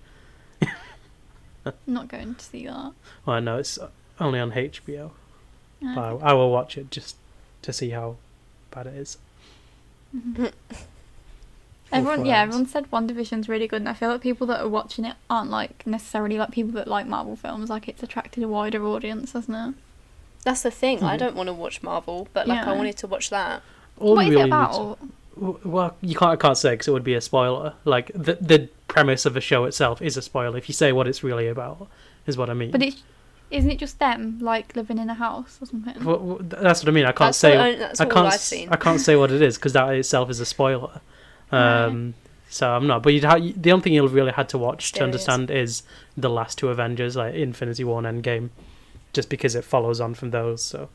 [1.67, 2.93] I'm not going to see that.
[3.25, 3.79] Well, no, it's
[4.21, 5.11] only on HBO.
[5.87, 7.17] Uh, But I, I will watch it just
[7.63, 8.17] to see how
[8.71, 9.17] bad it is.
[11.93, 12.49] Everyone, four yeah, hours.
[12.49, 15.51] everyone said WandaVision's really good, and I feel like people that are watching it aren't
[15.51, 17.71] like necessarily like people that like Marvel films.
[17.71, 19.81] Like it's attracted a wider audience, hasn't it?
[20.43, 21.03] That's the thing.
[21.05, 21.19] I Mhm.
[21.21, 22.73] don't want to watch Marvel, but like Yeah.
[22.73, 23.63] I wanted to watch that.
[23.99, 24.99] All what you is really it need about?
[25.37, 26.33] W- Well, you can't.
[26.33, 27.75] I can't say because it would be a spoiler.
[27.85, 30.57] Like the the premise of the show itself is a spoiler.
[30.59, 31.89] If you say what it's really about,
[32.27, 32.71] is what I mean.
[32.71, 33.03] But it's
[33.51, 36.03] isn't it just them like living in a house or something?
[36.05, 37.05] Well, well, that's what I mean.
[37.05, 37.57] I can't That's say.
[37.57, 38.27] what I- that's I all can't.
[38.27, 38.69] I've s- seen.
[38.71, 41.01] I can't say what it is because that itself is a spoiler.
[41.53, 42.15] Um,
[42.49, 43.03] So I'm not.
[43.03, 45.27] But you'd ha- the only thing you'll really had to watch to There it is.
[45.29, 45.83] understand is
[46.17, 48.51] the last two Avengers, like Infinity War and Endgame,
[49.13, 50.63] just because it follows on from those.
[50.63, 50.89] So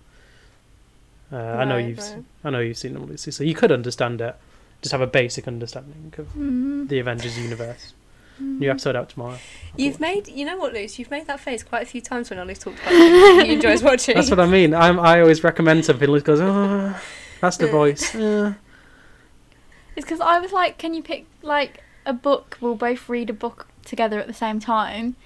[1.32, 2.00] uh, I know you've.
[2.00, 2.24] s- right.
[2.44, 3.32] I know you've seen them, Lucy.
[3.32, 4.36] So you could understand it.
[4.82, 6.88] Just have a basic understanding of Mm.
[6.88, 7.94] the Avengers universe.
[8.40, 9.38] New episode out tomorrow.
[9.76, 10.98] You've made, you know what, Luce?
[10.98, 13.84] You've made that face quite a few times when Ollie's talked about things he enjoys
[13.84, 14.16] watching.
[14.16, 14.74] That's what I mean.
[14.74, 14.98] I'm.
[14.98, 16.08] I always recommend something.
[16.10, 16.98] Lucy goes, oh,
[17.42, 18.16] that's the voice.
[18.16, 18.54] Uh,
[19.96, 22.58] It's because I was like, can you pick like a book?
[22.62, 25.18] We'll both read a book together at the same time,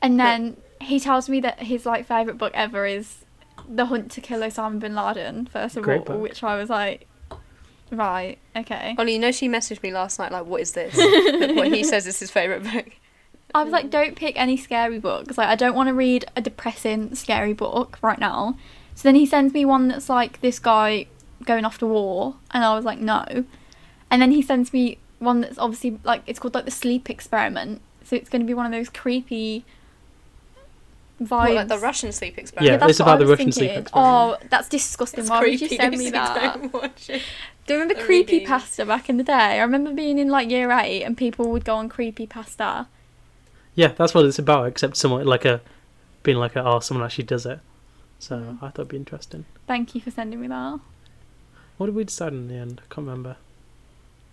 [0.00, 3.26] and then he tells me that his like favorite book ever is
[3.68, 5.46] The Hunt to Kill Osama bin Laden.
[5.46, 6.20] First of Great all, book.
[6.20, 7.06] which I was like,
[7.90, 8.94] right, okay.
[8.98, 10.96] Ollie, you know she messaged me last night like, what is this?
[10.96, 12.92] Like, what he says is his favourite book.
[13.54, 15.36] I was like, don't pick any scary books.
[15.36, 18.56] Like, I don't want to read a depressing, scary book right now.
[18.94, 21.06] So then he sends me one that's like this guy
[21.44, 23.44] going off to war, and I was like, no.
[24.10, 27.80] And then he sends me one that's obviously like it's called like the sleep experiment.
[28.04, 29.64] So it's going to be one of those creepy
[31.26, 31.30] vibes.
[31.30, 32.72] What, like the Russian sleep experiment.
[32.72, 33.82] Yeah, that's it's what about I the was Russian sleep thinking.
[33.82, 34.42] experiment.
[34.42, 35.20] Oh, that's disgusting.
[35.20, 36.54] It's Why would you send me that?
[36.60, 37.22] Don't watch it.
[37.66, 39.32] Do you remember creepy pasta back in the day?
[39.32, 42.88] I remember being in like year eight and people would go on creepy pasta.
[43.74, 44.66] yeah, that's what it's about.
[44.66, 45.60] Except someone like a
[46.22, 47.60] being like a oh, someone actually does it.
[48.18, 48.56] So Mm.
[48.58, 49.44] I thought it'd be interesting.
[49.66, 50.78] Thank you for sending me that.
[51.76, 52.80] What did we decide in the end?
[52.84, 53.36] I can't remember.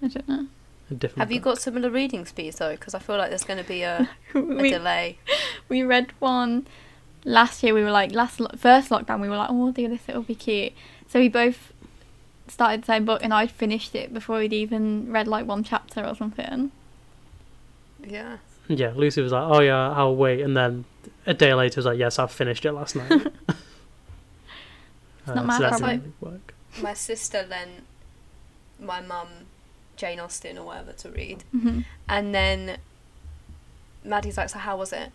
[0.03, 0.47] I don't know.
[0.89, 1.19] Different.
[1.19, 2.71] Have you got similar reading speeds though?
[2.71, 5.17] Because I feel like there's going to be a, a delay.
[5.69, 6.65] we read one
[7.23, 7.73] last year.
[7.73, 9.21] We were like last lo- first lockdown.
[9.21, 10.01] We were like, oh, we'll do this.
[10.07, 10.73] It'll be cute.
[11.07, 11.73] So we both
[12.47, 16.03] started the same book, and I'd finished it before we'd even read like one chapter
[16.03, 16.71] or something.
[18.03, 18.37] Yeah.
[18.67, 20.85] Yeah, Lucy was like, "Oh yeah, I'll wait," and then
[21.25, 23.27] a day later was like, "Yes, I've finished it last night."
[25.27, 26.41] Uh, not my so problem.
[26.81, 27.83] My sister lent
[28.79, 29.27] my mum
[29.99, 31.43] Jane Austen or whatever to read.
[31.51, 32.77] hmm And then
[34.03, 35.11] Maddie's like, so how was it?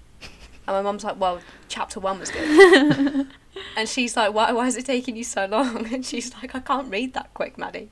[0.67, 3.27] And my mum's like, well, chapter one was good.
[3.77, 5.87] and she's like, why, why is it taking you so long?
[5.93, 7.91] And she's like, I can't read that quick, Maddie.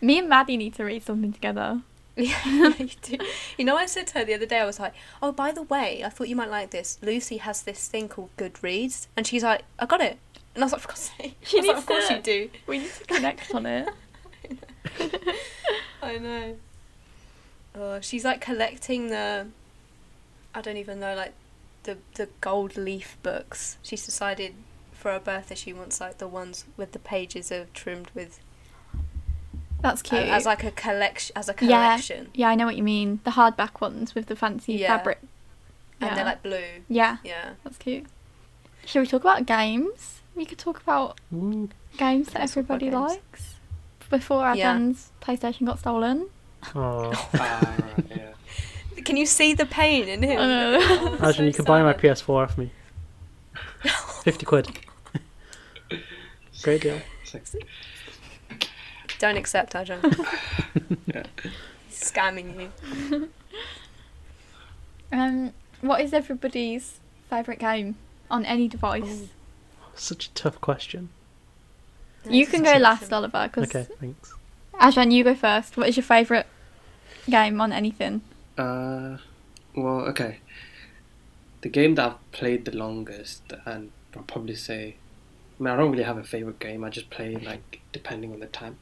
[0.00, 1.80] Me and Maddie need to read something together.
[2.18, 3.18] Yeah, you do.
[3.58, 5.60] You know, I said to her the other day, I was like, "Oh, by the
[5.60, 6.96] way, I thought you might like this.
[7.02, 10.16] Lucy has this thing called Goodreads," and she's like, "I got it,"
[10.54, 12.50] and I was like, "For God's sake!" She was like, "Of course to- you do."
[12.66, 13.88] We need to connect on it.
[16.06, 16.56] I know.
[17.74, 19.48] Oh, she's like collecting the.
[20.54, 21.34] I don't even know, like,
[21.82, 23.76] the the gold leaf books.
[23.82, 24.54] She's decided
[24.92, 28.40] for her birthday she wants like the ones with the pages are trimmed with
[29.82, 30.22] That's uh, cute.
[30.22, 31.56] as like a collection as a Yeah.
[31.58, 33.20] collection, yeah, yeah, I know what you mean.
[33.24, 34.96] The hardback ones with the fancy Yeah.
[34.96, 35.18] fabric.
[36.00, 36.82] and they're like blue.
[36.88, 37.52] Yeah, Yeah.
[37.64, 38.06] that's cute.
[38.86, 40.20] Shall we talk about games?
[40.34, 41.68] We could talk about Ooh.
[41.96, 43.18] games that Let's everybody games.
[44.10, 44.22] Likes.
[44.24, 44.70] Before Yeah.
[44.70, 46.28] Adam's PlayStation got stolen.
[46.74, 47.12] Oh.
[47.34, 49.02] Ah, right, yeah.
[49.04, 50.38] Can you see the pain in him?
[50.40, 50.78] I know.
[50.82, 52.02] Oh, Imagine so you could buy my sad.
[52.02, 52.70] PS4 off me.
[54.24, 54.68] 50 quid.
[56.62, 57.00] Great deal.
[57.22, 57.54] It's
[59.18, 60.00] Don't accept, Ajan.
[61.06, 61.22] yeah.
[61.90, 62.70] Scamming
[63.10, 63.28] you.
[65.12, 66.98] Um, what is everybody's
[67.30, 67.96] favourite game
[68.30, 69.28] on any device?
[69.94, 71.10] Such a tough question.
[72.30, 74.34] You can go last, Oliver, because Okay, thanks.
[74.74, 75.76] Ajan, you go first.
[75.76, 76.46] What is your favourite
[77.30, 78.20] game on anything?
[78.58, 79.18] Uh,
[79.74, 80.38] well, okay.
[81.62, 84.96] The game that I've played the longest, and I'll probably say,
[85.58, 86.84] I mean, I don't really have a favorite game.
[86.84, 88.78] I just play like depending on the time.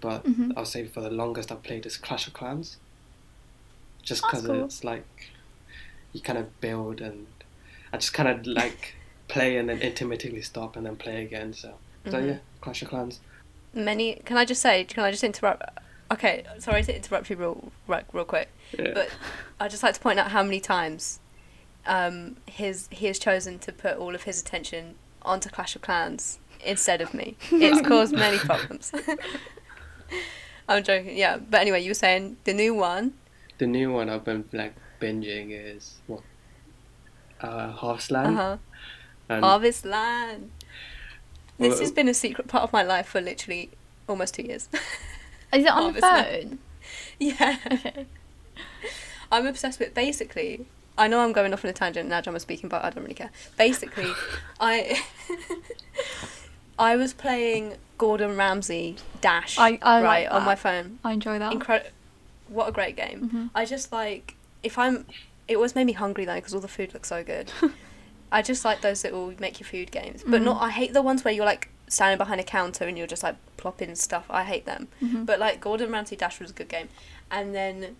[0.00, 0.52] But Mhm.
[0.56, 2.78] I'll say for the longest I've played is Clash of Clans.
[4.02, 4.64] Just because cool.
[4.64, 5.30] it's like
[6.12, 7.26] you kind of build and
[7.92, 8.94] I just kind of like
[9.28, 11.52] play and then intermittently stop and then play again.
[11.52, 11.74] So,
[12.06, 12.26] so Mhm.
[12.28, 13.20] yeah, Clash of Clans.
[13.74, 14.16] Many.
[14.24, 14.84] Can I just say?
[14.84, 15.62] Can I just interrupt?
[16.10, 18.48] Okay, sorry to interrupt you real, right, real quick.
[18.78, 18.90] Yeah.
[18.94, 19.08] But
[19.58, 21.20] I'd just like to point out how many times
[21.86, 26.38] um, his he has chosen to put all of his attention onto Clash of Clans
[26.64, 27.36] instead of me.
[27.50, 28.92] It's caused many problems.
[30.68, 31.38] I'm joking, yeah.
[31.38, 33.14] But anyway, you were saying the new one.
[33.58, 36.20] the new one I've been like binging is what?
[37.42, 38.34] Uh, Uh Hearthstone.
[38.36, 38.56] huh.
[39.28, 40.50] Harvest Land.
[41.62, 43.70] This has been a secret part of my life for literally
[44.08, 44.68] almost two years.
[45.52, 46.58] Is it on the phone?
[47.18, 47.56] yeah.
[47.70, 48.06] Okay.
[49.30, 50.66] I'm obsessed with basically.
[50.98, 52.20] I know I'm going off on a tangent now.
[52.26, 53.30] I'm speaking, but I don't really care.
[53.56, 54.12] Basically,
[54.60, 55.02] I
[56.78, 60.98] I was playing Gordon Ramsay Dash I- I like right on my phone.
[61.04, 61.52] I enjoy that.
[61.52, 61.90] Incredible!
[62.48, 63.30] What a great game.
[63.32, 63.50] Mhm.
[63.54, 65.06] I just like if I'm.
[65.48, 67.50] It always made me hungry though because all the food looks so good.
[68.32, 70.44] I just like those little make your food games, but Mhm.
[70.44, 70.62] not.
[70.62, 73.36] I hate the ones where you're like standing behind a counter and you're just like
[73.58, 74.24] plopping stuff.
[74.30, 74.88] I hate them.
[75.02, 75.26] Mhm.
[75.26, 76.88] But like Gordon Ramsay Dash was a good game,
[77.30, 77.96] and then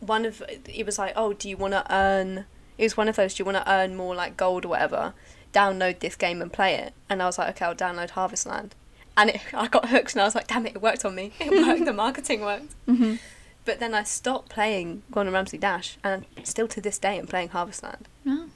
[0.00, 2.46] one of it was like, oh, do you want to earn?
[2.78, 3.34] It was one of those.
[3.34, 5.12] Do you want to earn more like gold or whatever?
[5.52, 6.94] Download this game and play it.
[7.08, 8.74] And I was like, okay, I'll download Harvest Land.
[9.16, 11.32] And it, I got hooked, and I was like, damn it, it worked on me.
[11.40, 11.84] It worked.
[11.84, 12.72] the marketing worked.
[12.86, 13.18] Mhm.
[13.66, 17.48] But then I stopped playing Gordon Ramsay Dash, and still to this day, I'm playing
[17.50, 18.08] Harvest Land.
[18.26, 18.46] Oh.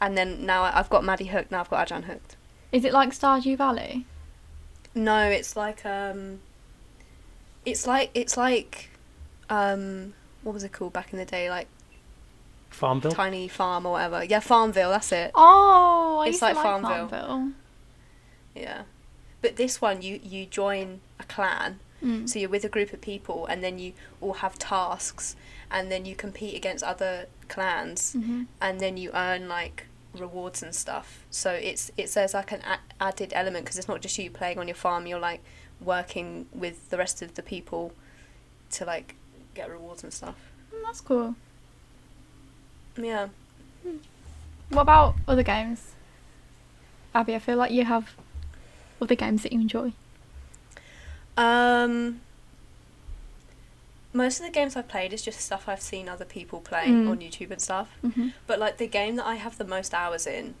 [0.00, 1.50] And then now I- I've got Maddie hooked.
[1.50, 2.36] Now I've got Ajan hooked.
[2.72, 4.06] Is it like Stardew Valley?
[4.94, 6.40] No, it's like um,
[7.64, 8.90] it's like it's like
[9.50, 11.50] um, what was it called back in the day?
[11.50, 11.68] Like
[12.70, 13.10] Farmville?
[13.12, 14.24] Tiny Farm or whatever.
[14.24, 14.90] Yeah, Farmville.
[14.90, 15.30] That's it.
[15.34, 17.08] Oh, I It's used like to like Farmville.
[17.08, 17.52] Farmville.
[18.54, 18.82] Yeah,
[19.40, 22.28] but this one you you join a clan, Mm.
[22.28, 25.34] so you're with a group of people, and then you all have tasks,
[25.70, 28.46] and then you compete against other clans, Mhm.
[28.60, 31.24] and then you earn like rewards and stuff.
[31.30, 34.58] So it's it's there's like an a- added element because it's not just you playing
[34.58, 35.06] on your farm.
[35.06, 35.42] You're like
[35.80, 37.92] working with the rest of the people
[38.70, 39.14] to like
[39.54, 40.34] get rewards and stuff.
[40.74, 41.34] Mm, That's cool.
[42.96, 43.28] Yeah.
[44.70, 45.92] What about other games?
[47.14, 48.10] Abby, I feel like you have
[49.00, 49.92] other games that you enjoy.
[51.36, 52.20] Um.
[54.18, 57.10] Most of the games I've played is just stuff I've seen other people playing Mm.
[57.10, 57.88] on YouTube and stuff.
[58.02, 60.54] hmm But like the game that I have the most hours in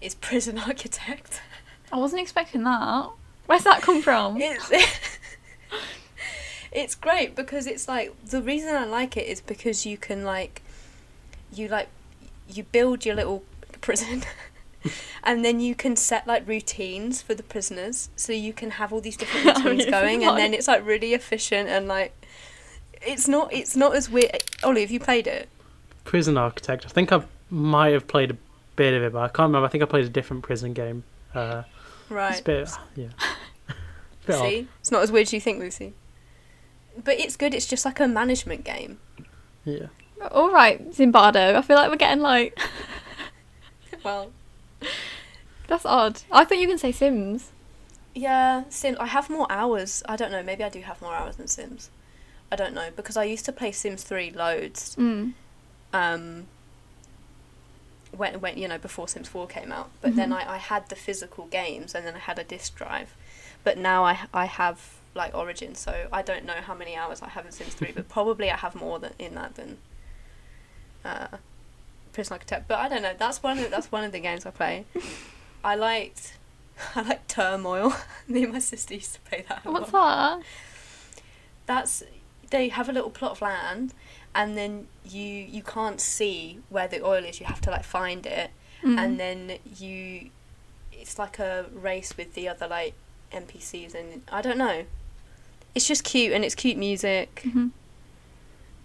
[0.00, 1.40] is Prison Architect.
[1.92, 3.08] I wasn't expecting that.
[3.46, 4.28] Where's that come from?
[4.50, 4.70] It's
[6.72, 10.62] it's great because it's like the reason I like it is because you can like
[11.52, 11.88] you like
[12.48, 13.42] you build your little
[13.80, 14.22] prison
[15.24, 19.00] and then you can set like routines for the prisoners so you can have all
[19.00, 22.12] these different Oh, routines going and then it's like really efficient and like
[23.06, 24.30] it's not it's not as weird
[24.62, 25.48] Ollie have you played it
[26.04, 26.84] Prison Architect.
[26.86, 28.36] I think I might have played a
[28.76, 29.66] bit of it, but I can't remember.
[29.66, 31.04] I think I played a different prison game.
[31.34, 31.62] Uh,
[32.08, 33.08] right It's a bit, yeah.
[34.26, 34.48] bit odd.
[34.48, 35.92] see it's not as weird as you think Lucy
[37.04, 38.98] but it's good it's just like a management game
[39.64, 39.86] Yeah.
[40.32, 41.54] All right, Zimbardo.
[41.54, 42.58] I feel like we're getting like
[44.04, 44.30] well
[45.68, 46.22] that's odd.
[46.32, 47.52] I thought you can say Sims.
[48.14, 48.96] Yeah, Sims.
[48.98, 50.02] I have more hours.
[50.08, 50.42] I don't know.
[50.42, 51.90] Maybe I do have more hours than Sims.
[52.52, 54.96] I don't know because I used to play Sims 3 loads.
[54.96, 55.34] Mm.
[55.92, 56.46] Um,
[58.16, 60.44] when when you know before Sims 4 came out, but then Mhm.
[60.46, 63.14] I, I had the physical games and then I had a disc drive,
[63.62, 67.28] but now I I have like Origin, so I don't know how many hours I
[67.28, 69.78] have in Sims 3, but probably I have more than in that than
[71.04, 71.36] uh,
[72.12, 72.66] Prison Architect.
[72.68, 73.14] But I don't know.
[73.16, 74.84] That's one of that's one of the games I play.
[75.64, 76.36] I liked
[76.96, 77.94] I like Turmoil.
[78.26, 79.64] Me and my sister used to play that.
[79.64, 80.46] What's lot that?
[81.66, 82.02] that's
[82.50, 83.94] they have a little plot of land
[84.34, 88.26] and then you you can't see where the oil is you have to like find
[88.26, 88.50] it
[88.82, 88.98] Mm.
[88.98, 90.30] and then you
[90.90, 92.94] it's like a race with the other like
[93.30, 94.84] npcs and i don't know
[95.74, 97.72] it's just cute and it's cute music Mhm.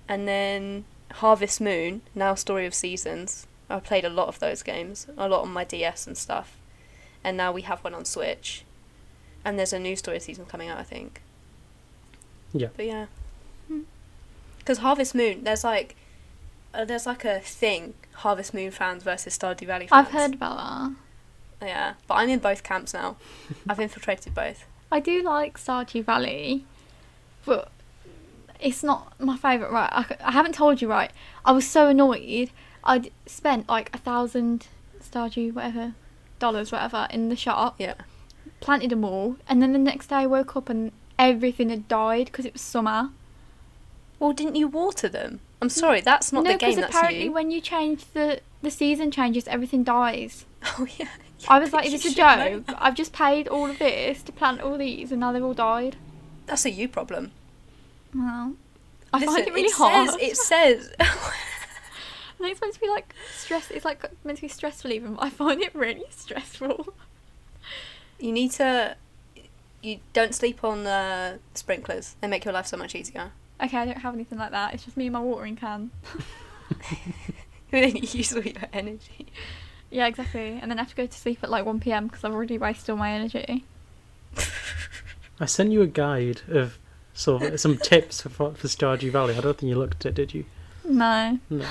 [0.09, 5.07] and then harvest moon now story of seasons i played a lot of those games
[5.17, 6.57] a lot on my ds and stuff
[7.23, 8.63] and now we have one on switch
[9.45, 11.21] and there's a new story season coming out i think
[12.53, 12.67] Yeah.
[12.75, 13.05] but yeah.
[14.65, 15.95] Because harvest moon there's like
[16.73, 20.57] uh, there's like a thing harvest moon fans versus stardew valley fans I've heard about
[20.57, 21.67] that.
[21.67, 23.15] yeah but i'm in both camps now
[23.69, 26.63] i've infiltrated both I do like Stardew Valley,
[27.45, 27.69] but
[28.59, 29.71] it's not my favourite.
[29.71, 31.11] Right, I haven't told you right.
[31.43, 32.51] I was so annoyed.
[32.83, 34.67] I'd spent like a thousand
[35.01, 35.95] Stardew whatever
[36.39, 37.95] dollars whatever in the shop, yeah
[38.61, 42.27] planted them all, and then the next day I woke up and everything had died
[42.27, 43.09] because it was summer.
[44.19, 47.25] Well didn't you water them i'm sorry that's not no, the game because that's apparently
[47.25, 50.45] you when you change the the season changes, everything dies.
[50.63, 51.07] oh yeah
[51.47, 52.63] I was like, is this a joke?
[52.79, 55.95] I've just paid all of this to plant all these, and now they've all died.
[56.47, 57.31] that's a you problem
[58.13, 58.55] Well,
[59.13, 60.09] I find it really it hard.
[60.09, 60.91] says, it says
[62.39, 63.69] think it's meant to be like stress.
[63.69, 65.13] It's like meant to be stressful even.
[65.13, 66.93] But I find it really stressful.
[68.19, 68.95] you need to
[69.83, 73.31] you don't sleep on uh, sprinklers they make your life so much easier
[73.63, 74.73] Okay, I don't have anything like that.
[74.73, 75.91] It's just me and my watering can.
[77.71, 79.27] then you use all your energy
[79.89, 80.59] Yeah, exactly.
[80.61, 82.07] And then I have to go to sleep at like one p.m.
[82.07, 83.65] because I've already wasted all my energy.
[85.39, 86.77] I sent you a guide of
[87.13, 89.35] sort of some tips for, for Stardew Valley.
[89.35, 90.45] I don't think you looked at it, did you?
[90.83, 91.39] No.
[91.49, 91.65] No.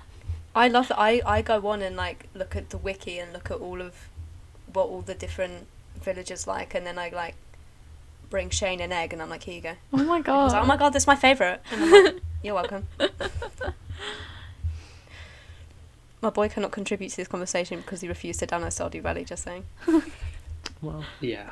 [0.54, 0.98] I love that.
[0.98, 4.08] I, I go on and like look at the wiki and look at all of
[4.72, 5.66] what all the different
[6.00, 7.34] villagers like, and then I like
[8.30, 9.72] bring Shane an egg, and I'm like, here you go.
[9.92, 10.52] Oh my god.
[10.52, 11.60] like, oh my god, this is my favourite.
[11.70, 12.86] And I'm like, you're welcome.
[16.22, 19.24] my boy cannot contribute to this conversation because he refused to download Stardew Valley.
[19.24, 19.64] Just saying,
[20.82, 21.50] Well, Yeah.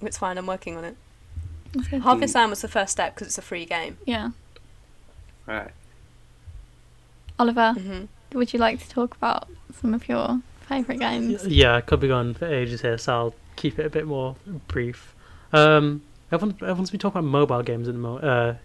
[0.00, 0.38] it's fine.
[0.38, 0.96] I'm working on it.
[1.74, 2.02] That's good.
[2.02, 3.98] Harvest Land was the first step because it's a free game.
[4.04, 4.30] Yeah.
[5.46, 5.70] Right.
[7.38, 8.04] Oliver, hmm
[8.34, 9.46] would you like to talk about
[9.80, 11.46] some of your favourite games?
[11.46, 14.36] yeah, I could be going for ages here, so I'll keep it a bit more
[14.68, 15.14] brief.
[15.52, 18.56] Um, everyone, everyone's been talking about mobile games at the mo- uh,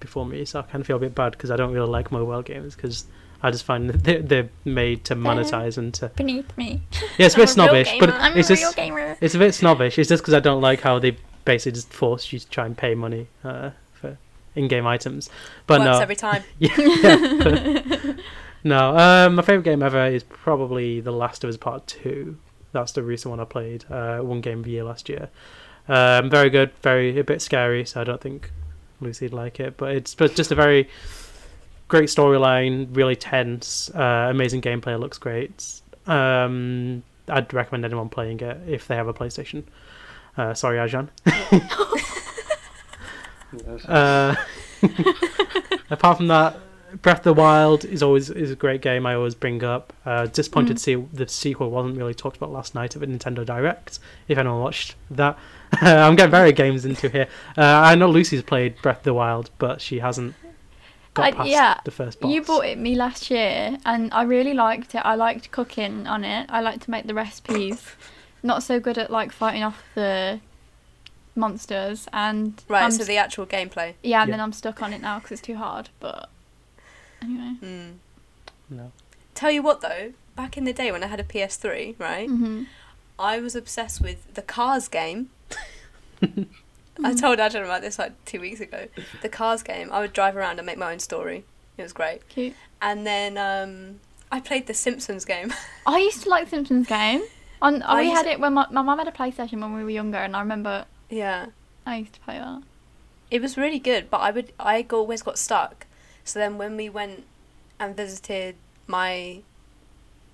[0.00, 2.10] before me, so I kind of feel a bit bad because I don't really like
[2.12, 3.06] mobile games because
[3.42, 6.82] I just find that they're, they're made to monetize and to Beneath me.
[7.18, 8.10] yeah, it's a bit snobbish, but.
[8.10, 9.16] I'm it's a just gamer.
[9.20, 9.98] it's a bit snobbish.
[9.98, 12.76] It's just because I don't like how they basically just force you to try and
[12.76, 14.16] pay money uh, for
[14.54, 15.28] in-game items.
[15.66, 16.42] But Works no, every time.
[16.58, 18.12] yeah.
[18.64, 22.38] no, um, my favorite game ever is probably The Last of Us Part Two.
[22.74, 23.84] That's the recent one I played.
[23.88, 25.30] Uh, one game of the year last year.
[25.88, 28.50] Um, very good, very a bit scary, so I don't think
[29.00, 29.76] Lucy'd like it.
[29.76, 30.88] But it's but just a very
[31.86, 34.98] great storyline, really tense, uh, amazing gameplay.
[34.98, 35.80] Looks great.
[36.08, 39.62] Um, I'd recommend anyone playing it if they have a PlayStation.
[40.36, 41.08] Uh, sorry, Ajan.
[43.86, 44.34] Uh,
[45.90, 46.56] apart from that,
[47.02, 49.04] Breath of the Wild is always is a great game.
[49.06, 49.92] I always bring up.
[50.06, 50.76] Uh, disappointed Mm.
[50.76, 53.98] to see the sequel wasn't really talked about last night at the Nintendo Direct.
[54.28, 55.38] If anyone watched that,
[55.80, 57.28] I'm getting very games into here.
[57.56, 60.34] Uh, I know Lucy's played Breath of the Wild, but she hasn't
[61.14, 62.30] got I- past yeah, the first boss.
[62.32, 65.02] You bought it me last year, and I really liked it.
[65.04, 66.46] I liked cooking on it.
[66.50, 67.84] I liked to make the recipes.
[68.42, 70.40] Not so good at like fighting off the
[71.36, 72.84] monsters, and Right.
[72.84, 73.94] I'm so s- the actual gameplay.
[74.02, 74.36] yeah, and Yeah.
[74.36, 75.88] then I'm stuck on it now because it's too hard.
[75.98, 76.28] But
[77.24, 77.90] anyway, Hmm.
[78.70, 78.92] No.
[79.34, 82.64] Tell you what though, back in the day when I had a PS3, right, hmm
[83.18, 85.30] I was obsessed with the Cars game.
[87.02, 88.86] I told Adrian about this like two weeks ago.
[89.22, 89.90] The Cars game.
[89.92, 91.44] I would drive around and make my own story.
[91.76, 92.28] It was great.
[92.28, 92.54] cute.
[92.80, 94.00] And then um,
[94.30, 95.52] I played the Simpsons game.
[95.86, 97.22] I used to like Simpsons game.
[97.62, 99.82] On I we had to- it when my my mum had a PlayStation when we
[99.84, 101.46] were younger, and I remember yeah,
[101.86, 102.62] I used to play that.
[103.30, 104.10] it was really good.
[104.10, 105.86] But I would I always got stuck.
[106.24, 107.24] So then when we went
[107.78, 108.56] and visited
[108.86, 109.40] my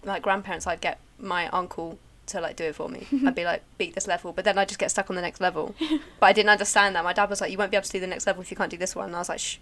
[0.05, 3.07] like grandparents, I'd get my uncle to like do it for me.
[3.27, 5.41] I'd be like, beat this level, but then I just get stuck on the next
[5.41, 5.75] level.
[6.21, 7.05] But I didn't understand that.
[7.05, 8.57] My dad was like, you won't be able to do the next level if you
[8.57, 9.07] can't do this one.
[9.07, 9.57] And I was like, shh.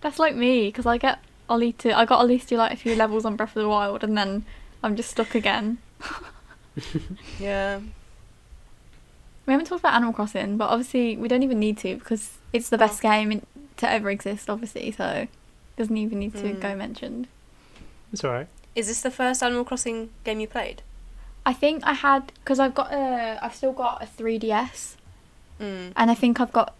[0.00, 1.18] That's like me because I get
[1.48, 1.96] Ollie to.
[1.96, 4.16] I got Ollie to do like a few levels on Breath of the Wild, and
[4.16, 4.44] then
[4.82, 5.78] I'm just stuck again.
[7.38, 7.80] Yeah.
[9.46, 12.68] We haven't talked about Animal Crossing, but obviously we don't even need to because it's
[12.68, 13.08] the best oh.
[13.08, 13.46] game
[13.78, 14.50] to ever exist.
[14.50, 15.28] Obviously, so it
[15.78, 16.60] doesn't even need to Mm.
[16.60, 17.28] go mentioned.
[18.12, 18.48] It's alright.
[18.74, 20.82] Is this the first Animal Crossing game you played?
[21.46, 23.38] I think I had because I've got a.
[23.42, 24.96] I've still got a 3DS,
[25.60, 25.92] Mm.
[25.96, 26.74] and I think I've got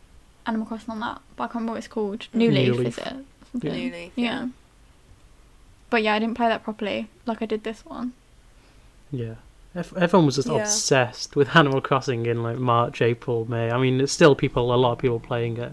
[0.46, 2.26] Animal Crossing on that, but I can't remember what it's called.
[2.34, 2.88] New New Leaf, Leaf.
[2.88, 3.16] is it?
[3.52, 3.72] Something.
[3.72, 4.24] New Leaf, Yeah.
[4.24, 4.48] yeah.
[5.90, 8.12] But yeah, I didn't play that properly like I did this one.
[9.10, 9.36] Yeah.
[9.74, 10.56] Everyone was just Yeah.
[10.56, 13.70] obsessed with Animal Crossing in like March, April, May.
[13.70, 15.72] I mean, it's still people, a lot of people playing it.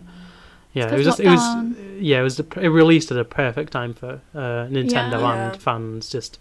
[0.76, 3.72] Yeah, it was just, it was, yeah, it was, the, it released at a perfect
[3.72, 5.34] time for uh, Nintendo Yeah.
[5.46, 5.58] and Yeah.
[5.60, 6.10] fans.
[6.10, 6.38] Just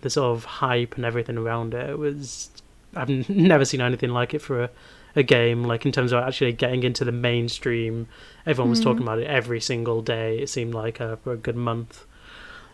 [0.00, 1.90] the sort of hype and everything around it.
[1.90, 2.50] It was,
[2.96, 4.70] I've n- never seen anything like it for a,
[5.14, 5.64] a game.
[5.64, 8.08] Like in terms of actually getting into the mainstream,
[8.46, 8.84] everyone was Mm.
[8.84, 10.38] talking about it every single day.
[10.38, 12.06] It seemed like uh, for a good month.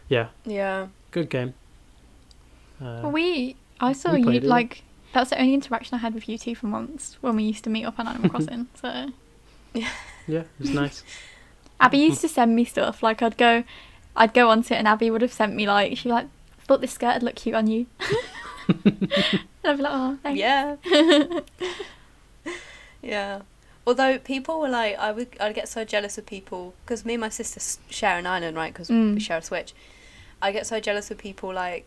[0.09, 0.87] Yeah, Yeah.
[1.11, 1.55] good game.
[2.81, 4.83] Uh, we, I saw we you like.
[5.13, 7.71] That's the only interaction I had with you two for months when we used to
[7.71, 8.67] meet up on Animal Crossing.
[8.81, 9.11] So
[9.73, 9.89] yeah,
[10.29, 11.03] it was nice.
[11.81, 13.03] Abby used to send me stuff.
[13.03, 13.65] Like I'd go,
[14.17, 16.29] I'd go onto it, and Abby would have sent me like she'd be like,
[16.67, 17.87] "Thought this skirt would look cute on you."
[18.85, 19.09] and
[19.65, 20.77] I'd be like, "Oh, thanks." Yeah.
[23.03, 23.43] yeah.
[23.87, 27.21] Although people were like, I would, I'd get so jealous of people because me and
[27.21, 27.61] my sister
[27.91, 28.73] share an island, right?
[28.73, 29.15] Because Mm.
[29.15, 29.75] we share a Switch.
[30.41, 31.85] I get so jealous of people like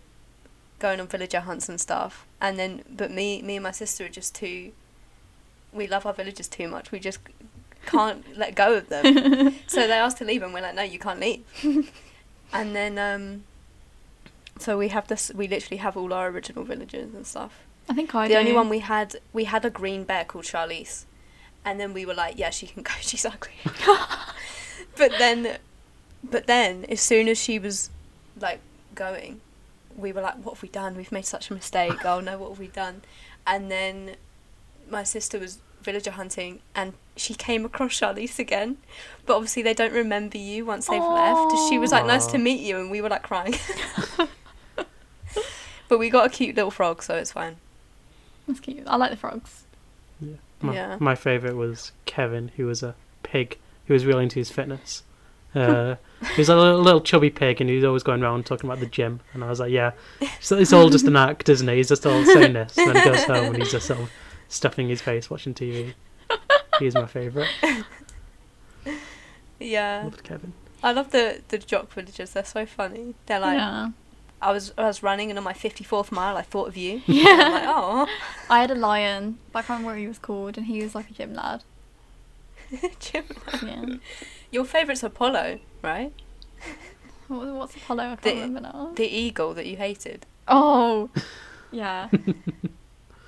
[0.79, 4.09] going on villager hunts and stuff, and then but me, me and my sister are
[4.09, 4.73] just too.
[5.73, 6.91] We love our villagers too much.
[6.91, 7.19] We just
[7.87, 9.55] can't let go of them.
[9.67, 11.43] so they asked to leave, and we're like, no, you can't leave.
[12.53, 13.43] and then, um,
[14.59, 15.31] so we have this.
[15.33, 18.39] We literally have all our original villagers and stuff I think I the do.
[18.39, 21.05] only one we had we had a green bear called Charlize,
[21.63, 22.91] and then we were like, yeah, she can go.
[23.01, 23.53] She's ugly.
[24.97, 25.57] but then,
[26.23, 27.89] but then, as soon as she was
[28.39, 28.59] like
[28.93, 29.41] going,
[29.95, 30.95] we were like, what have we done?
[30.95, 32.05] We've made such a mistake.
[32.05, 33.01] Oh no, what have we done?
[33.45, 34.15] And then
[34.89, 38.77] my sister was villager hunting and she came across Charlize again
[39.25, 42.59] but obviously they don't remember you once they've left she was like nice to meet
[42.67, 43.55] you and we were like crying
[45.89, 47.55] but we got a cute little frog so it's fine
[48.47, 48.83] That's cute.
[48.87, 49.63] I like the frogs.
[50.61, 50.97] My, Yeah.
[50.99, 53.57] my favourite was Kevin, who was a pig.
[53.85, 55.03] He was really into his fitness.
[55.53, 55.95] Uh,
[56.35, 58.79] he was a little, little chubby pig, and he was always going around talking about
[58.79, 59.19] the gym.
[59.33, 61.75] And I was like, "Yeah, it's, it's all just an act, isn't it?
[61.75, 64.09] He's just all saying this." And then he goes home and he's just sort of
[64.49, 65.93] stuffing his face watching TV.
[66.79, 67.49] He's my favourite.
[69.59, 70.53] yeah Loved Kevin.
[70.83, 72.31] I love the the jock villagers.
[72.31, 73.15] They're so funny.
[73.25, 73.89] They're like, yeah.
[74.41, 77.01] I was I was running, and on my fifty fourth mile, I thought of you.
[77.07, 77.25] Yeah.
[77.41, 78.07] I'm like, oh,
[78.49, 80.93] I had a lion, but I can't remember what he was called, and he was
[80.93, 81.63] like a gym lad.
[82.99, 83.23] Jim.
[83.63, 83.85] Yeah.
[84.51, 86.13] Your favourite's Apollo, right?
[87.27, 88.03] What, what's Apollo?
[88.03, 88.91] I can't The- remember now.
[88.95, 90.25] The eagle that you hated.
[90.47, 91.09] Oh,
[91.71, 92.09] yeah.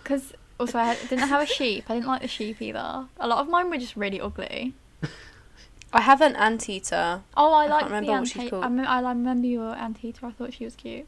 [0.03, 1.85] Because also I had- didn't have a sheep.
[1.89, 3.05] I didn't like the sheep either.
[3.19, 4.73] A lot of mine were just really ugly.
[5.93, 7.23] I have an anteater.
[7.35, 8.63] Oh, I I like can't remember the what she's called.
[8.63, 10.25] I, mem- I remember your anteater.
[10.27, 11.07] I thought she was cute.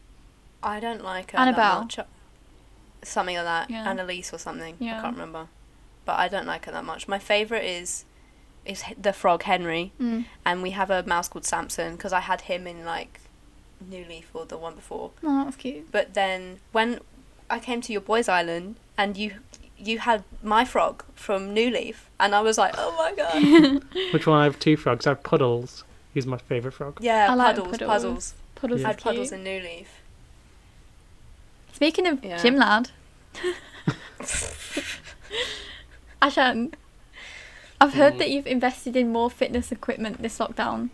[0.64, 1.82] I don't like her Annabelle.
[1.88, 2.00] that much.
[3.04, 3.70] Something like that.
[3.70, 3.90] Yeah.
[3.90, 4.76] Annalise or something.
[4.82, 5.48] I can't remember.
[6.06, 7.08] But I don't like her that much.
[7.08, 8.06] My favourite is
[8.64, 10.26] is the frog Henry, Mm.
[10.46, 13.20] and we have a mouse called Samson because I had him in like
[13.90, 15.12] New Leaf or the one before.
[15.24, 15.92] Oh, that was cute.
[15.92, 17.00] But then when
[17.50, 19.36] I came to your boys' island and you
[19.78, 23.84] you had my frog from New Leaf, and I was like, oh my god.
[24.14, 24.40] Which one?
[24.40, 25.08] I have two frogs.
[25.08, 25.84] I have Puddles.
[26.14, 26.98] He's my favourite frog.
[27.02, 27.88] Yeah, I like puddles, Puddles.
[27.90, 28.34] puzzles.
[28.56, 29.40] Puddles I is had puddles cute.
[29.40, 29.90] in New Leaf.
[31.74, 32.38] Speaking of Yeah.
[32.42, 32.92] gym lad,
[36.22, 36.74] Ajan,
[37.80, 38.18] I've heard Mm.
[38.20, 40.90] that you've invested in more fitness equipment this lockdown.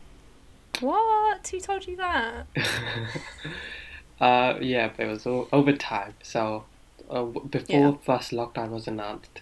[0.79, 1.45] What?
[1.47, 2.45] Who told you that?
[4.19, 6.15] Uh, yeah, but it was o- over time.
[6.23, 6.63] So
[7.09, 7.91] uh, before Yeah.
[8.03, 9.41] first lockdown was announced,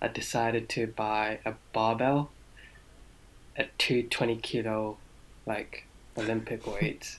[0.00, 2.30] I decided to buy a barbell
[3.56, 4.98] at two twenty kilo,
[5.46, 5.84] like
[6.16, 7.18] Olympic weights.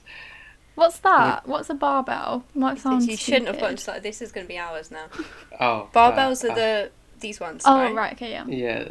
[0.74, 1.48] What's that?
[1.48, 2.44] What's a barbell?
[2.54, 3.60] Might sound you shouldn't have stupid.
[3.60, 4.02] gotten started.
[4.02, 5.06] This is going to be hours now.
[5.58, 7.62] Oh, Barbells uh, are the these ones.
[7.64, 7.94] Oh right?
[7.94, 8.44] right, okay, yeah.
[8.46, 8.88] Yeah,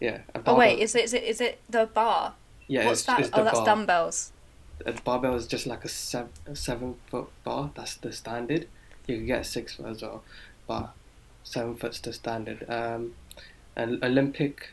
[0.00, 0.20] yeah.
[0.34, 2.34] a Oh wait, is it is it is it the bar?
[2.68, 3.20] yeah, What's it's, that?
[3.20, 3.66] it's the oh, that's bar.
[3.66, 4.32] dumbbells.
[4.86, 7.70] A barbell is just like a seven, a seven foot bar.
[7.74, 8.66] That's the standard.
[9.06, 10.22] You can get six foot as well,
[10.66, 10.92] but
[11.42, 12.68] seven foot's the standard.
[12.68, 13.14] Um,
[13.76, 14.70] and Olympic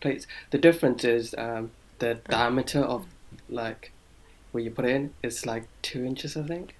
[0.00, 0.26] plates.
[0.50, 3.06] The difference is um, the diameter of
[3.48, 3.92] like
[4.52, 6.74] where you put it in is like two inches, I think.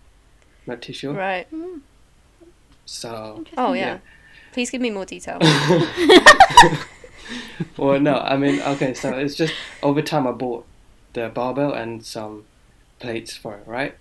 [0.67, 1.15] Not too sure.
[1.15, 1.51] Right.
[1.53, 1.81] Mm.
[2.87, 3.87] So Oh yeah.
[3.87, 3.99] Yeah.
[4.53, 5.39] Please give me more detail.
[7.77, 10.67] well, no, I mean, okay, so it's just over time I bought
[11.13, 12.47] the barbell and some
[12.99, 13.95] plates for it, right?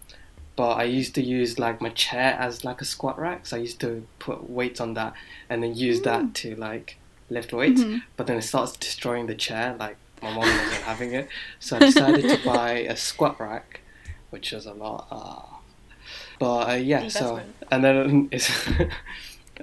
[0.60, 3.62] But I used to use like my chair as like a squat rack, so I
[3.62, 3.89] used to
[4.26, 5.14] put weights on that
[5.49, 6.97] and then use that to like
[7.30, 7.82] lift weights.
[7.82, 8.01] Mhm.
[8.18, 11.30] But then it starts destroying the chair, like my mom wasn't having it,
[11.62, 13.80] so I decided to buy a squat rack,
[14.32, 15.07] which was a lot.
[15.10, 15.55] Uh,
[16.39, 17.39] but uh, yeah, so
[17.72, 18.49] and then it's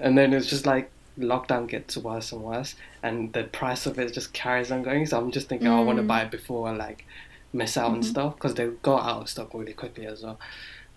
[0.07, 4.13] and then it's just like lockdown gets worse and worse and the price of it
[4.13, 6.09] just carries on going so i'm just thinking oh, i want to Mm.
[6.15, 7.07] buy it before I like
[7.55, 8.05] miss out on Mhm.
[8.05, 10.39] stuff because they go out of stock really quickly as well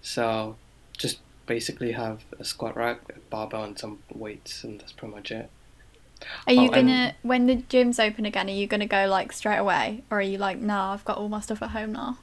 [0.02, 0.56] so
[0.98, 5.32] just basically have a squat rack a barbell and some weights and that's pretty much
[5.32, 5.50] it
[6.48, 8.48] Are you Oh, gonna when the gym's open again?
[8.48, 11.30] Are you gonna go like straight away, or are you like, nah, I've got all
[11.30, 12.18] my stuff at home now?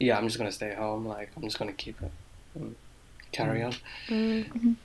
[0.00, 2.12] yeah i'm just gonna stay home like i'm just gonna keep it
[2.54, 2.76] and
[3.32, 3.74] carry on
[4.08, 4.76] Mm.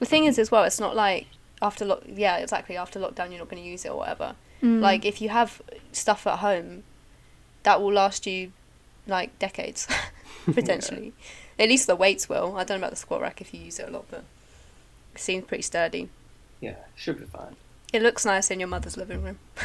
[0.00, 1.26] The thing is, as well, it's not like
[1.62, 2.02] after lock.
[2.06, 2.76] Yeah, exactly.
[2.76, 4.34] After lockdown, you're not going to use it or whatever.
[4.62, 4.80] Mm.
[4.80, 5.62] Like if you have
[5.92, 6.82] stuff at home,
[7.62, 8.52] that will last you
[9.06, 9.86] like decades,
[10.46, 11.12] potentially.
[11.58, 12.56] At least the weights will.
[12.56, 14.24] I don't know about the squat rack if you use it a lot, but
[15.14, 16.08] it seems pretty sturdy.
[16.60, 17.56] yeah should be fine
[17.92, 19.38] It looks nice in your mother's living room.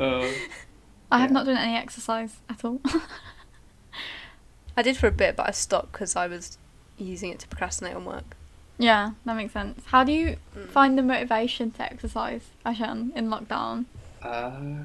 [0.00, 0.26] uh,
[1.10, 1.34] I have yeah.
[1.34, 2.80] not done any exercise at all.
[4.76, 6.56] I did for a bit, but I stopped because I was
[6.98, 8.36] using it to procrastinate on work.
[8.78, 9.84] yeah, that makes sense.
[9.86, 10.68] How do you Mm.
[10.68, 13.84] find the motivation to exercise, Ajan, in lockdown?
[14.22, 14.84] Uh,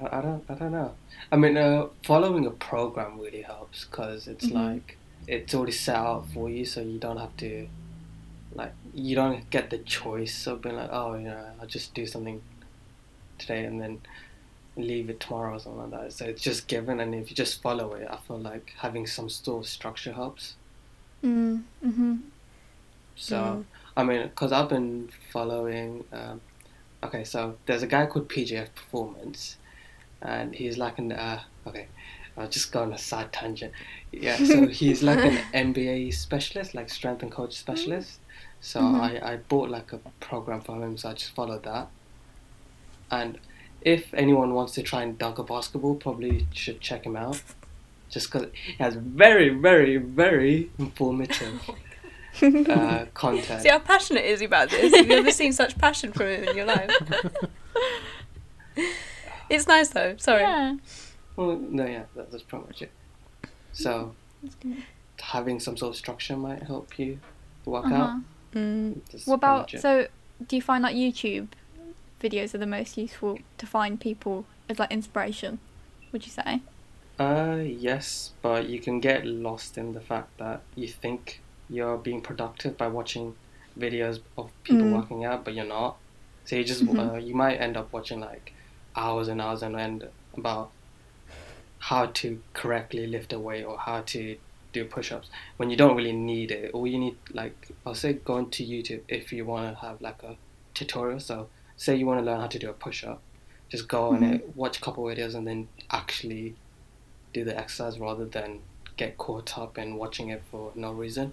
[0.00, 0.94] I, I don't, I don't know.
[1.30, 4.54] I mean, uh, following a program really helps because it's Mhm.
[4.54, 7.68] like it's already set out for you, so you don't have to,
[8.54, 12.06] like, you don't get the choice of being like, oh, you know, I'll just do
[12.06, 12.42] something
[13.38, 14.00] today and then
[14.76, 16.12] leave it tomorrow or something like that.
[16.12, 19.28] So it's just given, and if you just follow it, I feel like having some
[19.28, 20.54] sort of structure helps.
[21.22, 21.62] Mm.
[21.84, 22.16] Mm-hmm.
[23.16, 23.64] So, Mm.
[23.96, 26.04] I mean, because I've been following.
[26.12, 26.40] Um,
[27.04, 29.56] okay, so there's a guy called PGF Performance,
[30.22, 31.12] and he's like an.
[31.12, 31.86] Uh, okay,
[32.36, 33.72] I'll just go on a side tangent.
[34.10, 35.36] Yeah, so he's like an
[35.74, 38.18] NBA specialist, like strength and coach specialist.
[38.60, 39.00] So Mhm.
[39.22, 41.88] I, I bought like a program for him, so I just followed that.
[43.10, 43.38] And
[43.80, 47.42] if anyone wants to try and dunk a basketball, probably should check him out.
[48.08, 51.60] Just because he has very, very, very informative
[52.42, 53.62] uh, content.
[53.62, 54.92] See how passionate is he about this?
[54.92, 56.90] You've you ever seen such passion from him in your life?
[59.52, 60.16] It's nice though.
[60.16, 60.42] Sorry.
[60.42, 60.76] Yeah.
[61.36, 62.92] Well, no, yeah, that, that's pretty much it.
[63.72, 64.14] So,
[65.20, 67.18] having some sort of structure might help you
[67.64, 67.94] work Uh-huh.
[67.94, 68.20] out.
[68.54, 69.26] Mm.
[69.26, 70.08] What about so?
[70.46, 71.48] Do you find that YouTube
[72.20, 75.58] videos are the most useful to find people as like inspiration?
[76.12, 76.60] Would you say?
[77.18, 81.40] Uh, yes, but you can get lost in the fact that you think
[81.70, 83.34] you're being productive by watching
[83.78, 84.92] videos of people Mm.
[84.92, 85.96] working out, but you're not.
[86.44, 86.98] So you just Mhm.
[87.14, 88.52] uh, you might end up watching like
[88.96, 90.70] hours and hours and end about
[91.78, 94.36] how to correctly lift a weight or how to
[94.72, 96.70] do push-ups when you don't really need it.
[96.72, 100.22] All you need, like I'll say, go into YouTube if you want to have like
[100.22, 100.36] a
[100.74, 101.20] tutorial.
[101.20, 103.20] So say you want to learn how to do a push-up,
[103.68, 104.34] just go on Mhm.
[104.34, 106.54] it, watch a couple videos, and then actually
[107.34, 108.60] do the exercise rather than
[108.96, 111.32] get caught up in watching it for no reason.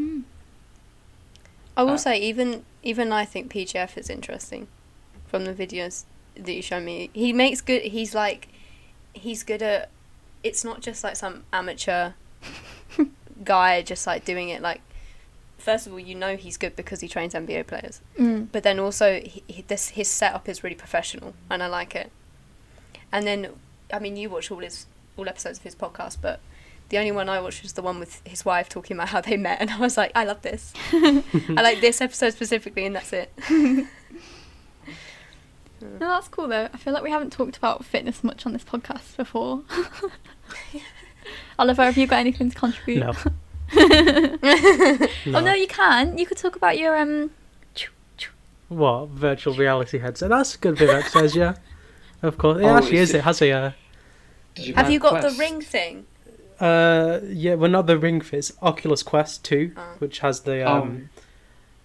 [0.00, 0.22] Mm.
[1.76, 4.66] I will Uh, say even even I think PGF is interesting
[5.26, 6.04] from the videos
[6.36, 7.10] that you show me.
[7.12, 7.82] He makes good.
[7.82, 8.48] He's like
[9.14, 9.90] he's good at.
[10.42, 12.12] It's not just like some amateur
[13.44, 14.80] guy just like doing it like.
[15.58, 18.48] First of all, you know he's good because he trains NBA players, Mm.
[18.50, 22.10] but then also he, he, this his setup is really professional and I like it.
[23.12, 23.46] And then,
[23.92, 26.40] I mean, you watch all his all episodes of his podcast, but
[26.88, 29.36] the only one I watched was the one with his wife talking about how they
[29.36, 30.72] met, and I was like, I love this.
[30.92, 31.22] I
[31.62, 33.30] like this episode specifically, and that's it.
[35.82, 36.68] No, that's cool though.
[36.72, 39.62] I feel like we haven't talked about fitness much on this podcast before.
[41.58, 43.04] Oliver, have you got anything to contribute?
[43.74, 45.38] No.
[45.38, 46.18] Oh no, you can.
[46.18, 47.30] You could talk about your um.
[48.68, 50.30] What virtual reality headset?
[50.30, 51.54] That's a good bit of exercise, yeah.
[52.22, 53.14] Of course, it Oh, actually is is.
[53.14, 53.50] it- It has a.
[53.52, 53.70] Uh,
[54.56, 55.36] you Have you got Quest?
[55.36, 56.06] the ring thing?
[56.60, 59.80] uh, yeah, well, not the Ring Fit, it's Oculus Quest Two, Oh.
[59.98, 60.82] which has the Oh.
[60.82, 61.08] um,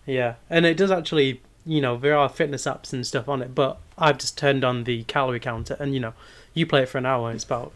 [0.06, 1.42] yeah, and it does actually.
[1.68, 4.86] You know, there are fitness apps and stuff on it, but I've just turned on
[4.86, 6.14] the calorie counter, and you know,
[6.54, 7.74] you play it for an hour, it's about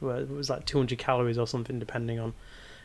[0.00, 2.34] well, it was like 200 calories or something, depending on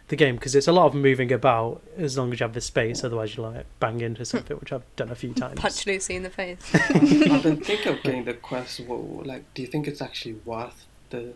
[0.08, 2.62] the game, because it's a lot of moving about as long as you have the
[2.62, 3.04] space.
[3.04, 5.60] Otherwise, you like bang into something, which I've done a few times.
[5.60, 6.60] Punch Lucy in the face.
[6.74, 8.82] I've been thinking of getting the Quest.
[8.82, 11.34] What, like, do you think it's actually worth the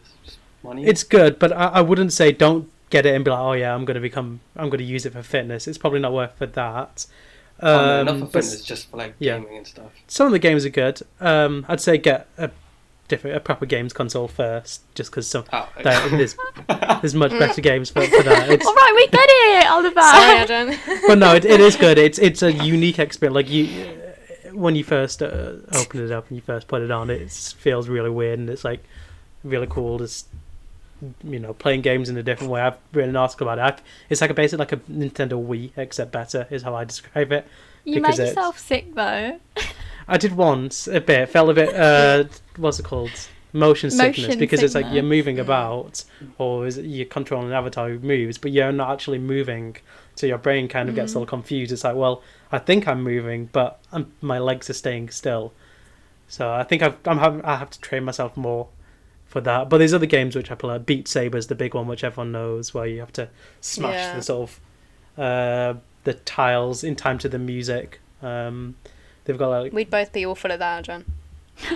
[0.64, 0.86] money?
[0.86, 3.74] It's good, but I, I wouldn't say don't get it and be like, oh yeah,
[3.74, 5.68] I'm going to become, I'm going to use it for fitness.
[5.68, 7.06] It's probably not worth for that.
[7.62, 9.38] Oh, no, Um, not for but just for like yeah.
[9.40, 9.92] gaming and stuff.
[10.08, 11.02] some of the games are good.
[11.22, 12.52] Um, I'd say get a
[13.08, 16.36] different, a proper games console first, just because some Oh, there, there's
[17.02, 18.50] there's much better games for, for that.
[18.50, 19.68] It's, All right, we get it.
[19.68, 20.50] All of Sorry, that.
[20.52, 21.02] Adam.
[21.08, 21.98] but no, it, it is good.
[22.08, 23.36] It's it's a unique experience.
[23.36, 23.68] Like you,
[24.54, 27.88] when you first uh, open it up and you first put it on, it feels
[27.88, 28.84] really weird and it's like
[29.44, 29.98] really cool.
[30.00, 30.28] Just
[31.24, 32.62] you know, playing games in a different way.
[32.62, 33.82] I've written an article about it.
[34.10, 37.48] It's like a basic like a Nintendo Wii, except better is how I describe it.
[37.84, 39.40] You made it's- yourself sick though.
[40.08, 41.30] I did once a bit.
[41.30, 41.74] Felt a bit.
[41.76, 42.26] Uh,
[42.58, 43.12] what's it called?
[43.54, 46.04] Motion sickness Motion because it's like you're moving about,
[46.38, 49.78] or is it you're controlling an avatar who moves, but you're not actually moving.
[50.16, 51.20] So your brain kind of gets a Mm.
[51.22, 51.72] little confused.
[51.72, 52.22] It's like, well,
[52.52, 55.54] I think I'm moving, but I'm, my legs are staying still.
[56.28, 58.68] So I think I've, I'm having, I have to train myself more
[59.36, 59.70] for that.
[59.70, 60.72] But there's other games which I play.
[60.74, 63.28] Like Beat Saber's the big one, which everyone knows, where you have to
[63.60, 64.16] smash Yeah.
[64.16, 65.74] the sort of uh,
[66.06, 68.00] the tiles in time to the music.
[68.22, 68.76] Um,
[69.26, 71.04] they've got like We'd both be awful at that, John.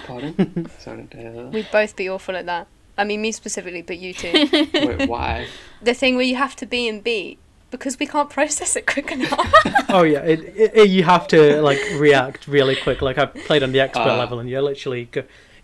[0.05, 0.69] Pardon?
[0.79, 1.49] Sorry to.
[1.51, 2.67] We'd both be awful at that.
[2.97, 4.31] I mean, me specifically, but you too.
[4.73, 5.47] Wait, why?
[5.81, 7.39] the thing where you have to be and beat
[7.71, 9.53] because we can't process it quick enough.
[9.91, 13.01] Oh yeah, it, it, it- you have to like react really quick.
[13.01, 14.17] Like I've played on the expert Ah.
[14.17, 15.09] level, and you're literally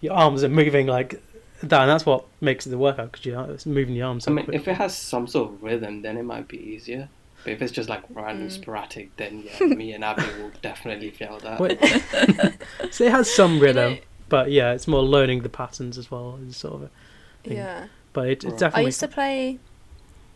[0.01, 1.21] your arms are moving like
[1.69, 4.31] that, and that's what makes it the workout because you're it's moving your arms so
[4.31, 4.55] I mean, quick.
[4.55, 7.09] if it has some sort of rhythm, then it might be easier.
[7.43, 8.51] But if it's just like random Mm.
[8.51, 11.59] sporadic, then yeah, me and Abby will definitely feel that.
[11.59, 11.79] Wait.
[12.91, 13.99] so it has some rhythm,
[14.29, 16.39] but yeah, it's more learning the patterns as well.
[16.47, 16.89] Is sort of a
[17.43, 17.57] thing.
[17.57, 17.87] yeah.
[18.13, 18.75] But it, it's Right.
[18.77, 19.59] I used to play.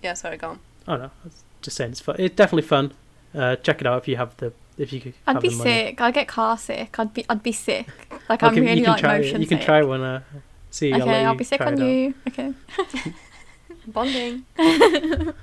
[0.04, 0.60] Yeah, sorry, go on.
[0.88, 2.16] Oh no, I was just saying it's fun.
[2.20, 2.92] It's definitely fun.
[3.34, 5.14] Uh, check it out if you have the if you could.
[5.28, 6.00] I'd be sick.
[6.02, 6.98] I'd get car sick.
[7.00, 7.88] I'd be I'd be sick.
[8.30, 9.42] Like I'm really you can like try motion it.
[9.42, 9.66] You can sick.
[9.66, 10.02] try one.
[10.02, 10.22] when uh,
[10.70, 10.94] see.
[10.94, 12.14] I'll Okay, I'll be sick on you.
[12.28, 12.54] Okay.
[13.88, 14.46] Bonding.
[14.56, 15.36] but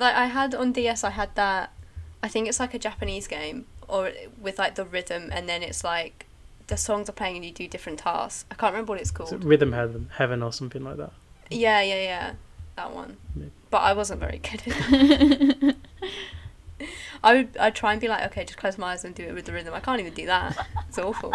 [0.00, 1.72] like I had on DS, I had that.
[2.22, 5.84] I think it's like a Japanese game, or with like the rhythm, and then it's
[5.84, 6.26] like
[6.66, 8.44] the songs are playing and you do different tasks.
[8.50, 9.32] I can't remember what it's Is called.
[9.32, 11.12] it Rhythm Heaven, Heaven or something like that.
[11.50, 12.32] Yeah, yeah, yeah,
[12.76, 13.16] that one.
[13.34, 13.50] Maybe.
[13.70, 15.76] But I wasn't very good at.
[17.24, 19.34] I would I'd try and be like, okay, just close my eyes and do it
[19.34, 19.74] with the rhythm.
[19.74, 20.66] I can't even do that.
[20.88, 21.32] It's awful.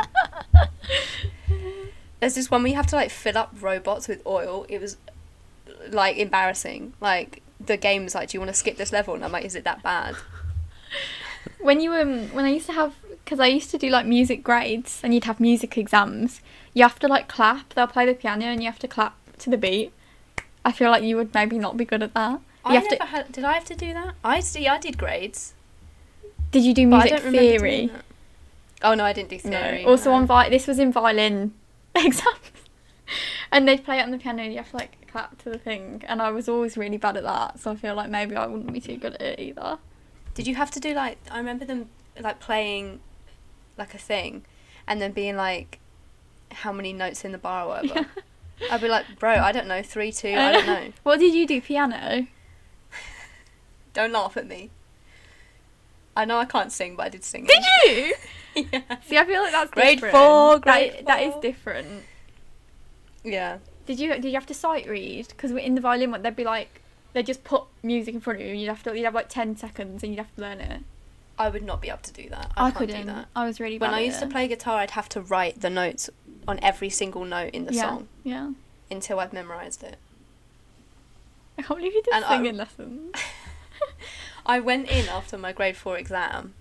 [2.22, 4.66] There's this one where you have to like fill up robots with oil.
[4.70, 4.96] It was
[5.90, 6.94] like embarrassing.
[7.02, 9.14] Like the game was like, do you want to skip this level?
[9.16, 10.16] And I'm like, is it that bad?
[11.60, 14.44] when you um when I used to have because I used to do like music
[14.44, 16.42] grades and you'd have music exams.
[16.74, 17.74] You have to like clap.
[17.74, 19.92] They'll play the piano and you have to clap to the beat.
[20.64, 22.34] I feel like you would maybe not be good at that.
[22.34, 23.06] You I have never to.
[23.06, 23.32] had.
[23.32, 24.14] Did I have to do that?
[24.24, 24.68] I see.
[24.68, 25.54] I did grades,
[26.52, 27.90] Did you do music theory?
[28.84, 29.58] Oh no, I didn't do No.
[29.60, 29.86] theory.
[29.86, 30.18] Also no.
[30.18, 31.54] on vi- this was in violin
[32.06, 32.40] exams,
[33.52, 35.58] and they'd play it on the piano and you have to like clap to the
[35.58, 36.04] thing.
[36.08, 38.72] And I was always really bad at that, so I feel like maybe I wouldn't
[38.72, 39.78] be too good at it either.
[40.34, 41.90] Did you have to do like I remember them
[42.20, 43.00] like playing
[43.78, 44.46] like a thing
[44.88, 45.80] and then being like
[46.52, 48.08] how many notes in the bar or whatever?
[48.72, 50.92] I'd be like, bro, I don't know, three, two, I don't know.
[51.04, 51.62] What did you do?
[51.62, 52.28] Piano.
[53.94, 54.70] Don't laugh at me.
[56.16, 57.46] I know I can't sing, but I did sing.
[57.46, 58.14] Did you?
[58.56, 58.82] Yeah.
[59.06, 60.16] See, I feel like that's Grade different.
[60.16, 62.04] four, That grade that is different.
[63.24, 63.58] Yeah.
[63.86, 65.28] Did you did you have to sight read?
[65.30, 66.82] Because in the violin one, they'd be like
[67.14, 69.30] they just put music in front of you, and you'd have to you'd have like
[69.30, 70.82] ten seconds, and you'd have to learn it.
[71.38, 72.52] I would not be able to do that.
[72.56, 73.02] I, I, can't couldn't.
[73.02, 73.28] do that.
[73.36, 73.88] I was really bad.
[73.88, 76.10] When I used to play guitar, I'd have to write the notes
[76.48, 78.52] on every single note in the yeah, song yeah.
[78.92, 79.98] until I'd memorized it.
[81.58, 83.16] I can't believe you did And I- singing lessons.
[84.46, 86.54] I went in after my grade four exam,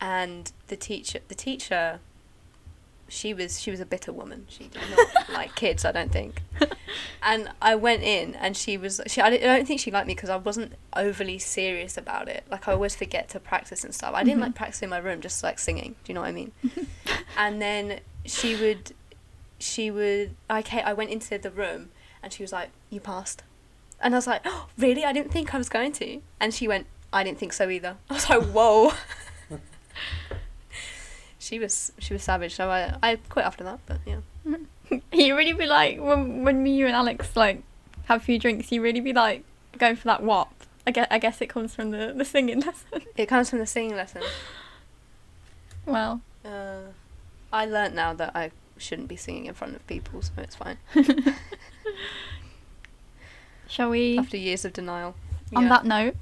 [0.00, 2.00] and the teacher, the teacher,
[3.08, 4.46] she was she was a bitter woman.
[4.48, 6.42] She did not like kids, I don't think.
[7.22, 9.20] And I went in, and she was she.
[9.20, 12.44] I don't- think she liked me because I wasn't overly serious about it.
[12.48, 14.14] Like I always forget to practice and stuff.
[14.14, 14.42] I didn't Mhm.
[14.42, 15.96] like practicing in my room, just like singing.
[16.04, 16.52] Do you know what I mean?
[17.36, 18.92] and then she would,
[19.58, 20.36] she would.
[20.48, 21.90] I ca I went into the room,
[22.22, 23.42] and she was like, "You passed."
[24.00, 25.04] And I was like, oh, really?
[25.04, 26.20] I didn't think I was going to.
[26.38, 27.96] And she went, I didn't think so either.
[28.10, 28.92] I was like, whoa.
[31.38, 32.54] She was she was savage.
[32.54, 33.78] So I I quit after that.
[33.86, 34.20] But yeah,
[35.12, 37.62] you really be like when when me, you and Alex like
[38.06, 38.70] have a few drinks.
[38.72, 39.44] You really be like
[39.78, 40.52] going for that wop.
[40.86, 43.02] I guess I guess it comes from the the singing lesson.
[43.16, 44.22] it comes from the singing lesson.
[45.84, 46.92] well, Uh,
[47.52, 50.76] I learnt now that I shouldn't be singing in front of people, so it's fine.
[53.68, 54.18] shall we?
[54.18, 55.14] After years of denial.
[55.54, 55.68] On Yeah.
[55.70, 56.16] that note,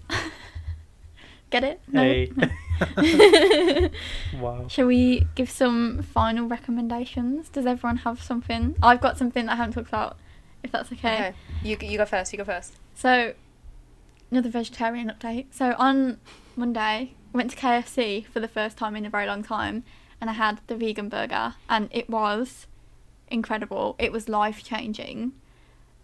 [1.54, 1.80] get it?
[1.86, 2.02] No?
[2.02, 2.30] Hey.
[4.40, 4.66] wow.
[4.68, 7.48] Shall we give some final recommendations?
[7.48, 8.74] Does everyone have something?
[8.82, 10.18] I've got something that I haven't talked about
[10.62, 11.14] if that's okay.
[11.14, 11.34] Okay.
[11.62, 12.32] You you go first.
[12.32, 12.74] You go first.
[12.94, 13.34] So,
[14.30, 15.46] another vegetarian update.
[15.50, 16.18] So on
[16.56, 19.84] Monday, went to KFC for the first time in a very long time,
[20.20, 22.66] and I had the vegan burger, and it was
[23.28, 23.94] incredible.
[23.98, 25.32] It was life changing.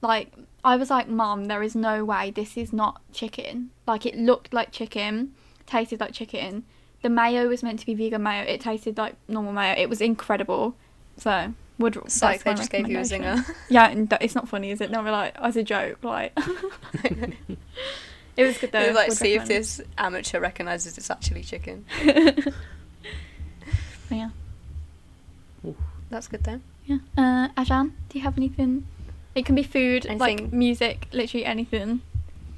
[0.02, 0.32] Like
[0.64, 3.70] I was like, Mom, there is no way this is not chicken.
[3.86, 5.32] Like it looked like chicken,
[5.66, 6.64] tasted like chicken.
[7.02, 8.44] The mayo was meant to be vegan mayo.
[8.44, 9.74] It tasted like normal mayo.
[9.76, 10.76] It was incredible.
[11.16, 13.42] So would Psych, that's they just gave you a zinger.
[13.70, 14.90] Yeah, and th- it's not funny, is it?
[14.90, 16.32] No, we're like as a joke, like.
[17.04, 18.82] it was good though.
[18.86, 21.86] We'd like would see if this amateur recognises it's actually chicken.
[24.10, 24.28] yeah,
[26.10, 26.62] That's good then.
[26.84, 26.98] yeah.
[27.16, 28.86] Uh, Ajan, do you have anything?
[29.34, 32.00] It can be food, like music, literally anything.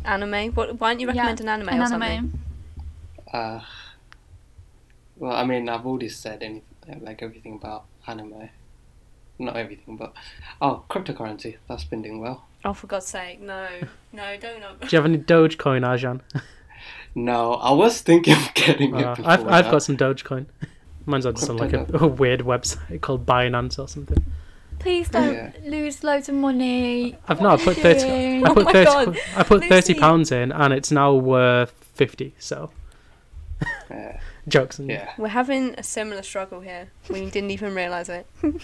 [0.04, 0.52] Anime.
[0.52, 0.80] What?
[0.80, 1.88] Why don't you Yeah, recommend an anime An or anime.
[1.90, 2.40] something?
[3.32, 3.60] Uh,
[5.16, 6.64] well, I mean, I've already said anything,
[7.04, 8.48] like everything about anime.
[9.38, 10.12] Not everything, but
[10.60, 11.56] oh, cryptocurrency.
[11.68, 12.44] That's been doing well.
[12.64, 13.66] Oh, for God's sake, no,
[14.12, 14.60] no, don't.
[14.60, 14.80] Not.
[14.80, 16.20] Do you have any Dogecoin, Ajan?
[17.14, 20.46] No, I was thinking of getting it Uh, before I've I've got some Dogecoin.
[21.04, 24.24] Mine's on some like a, a weird website called Binance or something.
[24.82, 25.52] Please don't Yeah.
[25.64, 27.16] lose loads of money.
[27.28, 28.00] I've not I put thirty.
[28.00, 28.46] Kidding.
[28.46, 28.90] I Oh put my thirty.
[28.90, 32.34] God, I put thirty pounds in, and it's now worth fifty.
[32.38, 32.70] So
[33.90, 34.18] Yeah,
[34.48, 35.12] jokes and yeah.
[35.18, 36.88] We're having a similar struggle here.
[37.08, 38.26] We didn't even realise it.
[38.42, 38.54] no.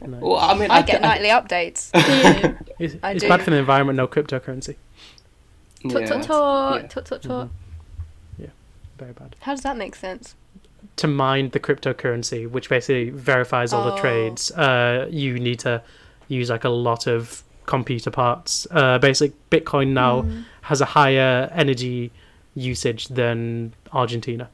[0.00, 1.90] Well, I mean, I I, get I- nightly updates.
[2.78, 3.28] It's, I it's do.
[3.28, 3.96] bad for the environment.
[3.96, 4.76] No cryptocurrency.
[5.88, 6.88] Tut yeah, tut tut yeah.
[6.88, 7.30] tut tut tut.
[7.48, 7.50] Mhm.
[8.38, 8.46] Yeah,
[8.98, 9.36] very bad.
[9.40, 10.34] How does that make sense?
[10.96, 13.98] To mine the cryptocurrency, which basically verifies all the Oh.
[13.98, 15.82] trades, uh, you need to
[16.28, 18.66] use like a lot of computer parts.
[18.70, 20.44] Uh, basic Bitcoin now Mm.
[20.62, 22.10] has a higher energy
[22.54, 24.48] usage than Argentina.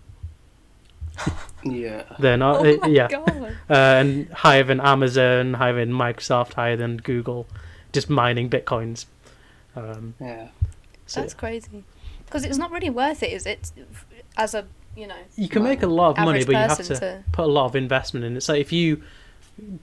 [1.65, 2.03] Yeah.
[2.19, 3.57] Then uh, oh my yeah, god.
[3.71, 7.47] uh, and higher than Amazon, higher than Microsoft, higher than Google,
[7.93, 9.07] just mining bitcoins.
[9.77, 10.49] Um, Yeah.
[11.07, 11.85] so That's crazy.
[12.27, 13.71] Because it's not really worth it, is it?
[14.37, 14.65] As a
[14.97, 17.25] you know you can make a lot of money, but you have to to.
[17.33, 18.43] put a lot of investment in it.
[18.43, 19.03] So if you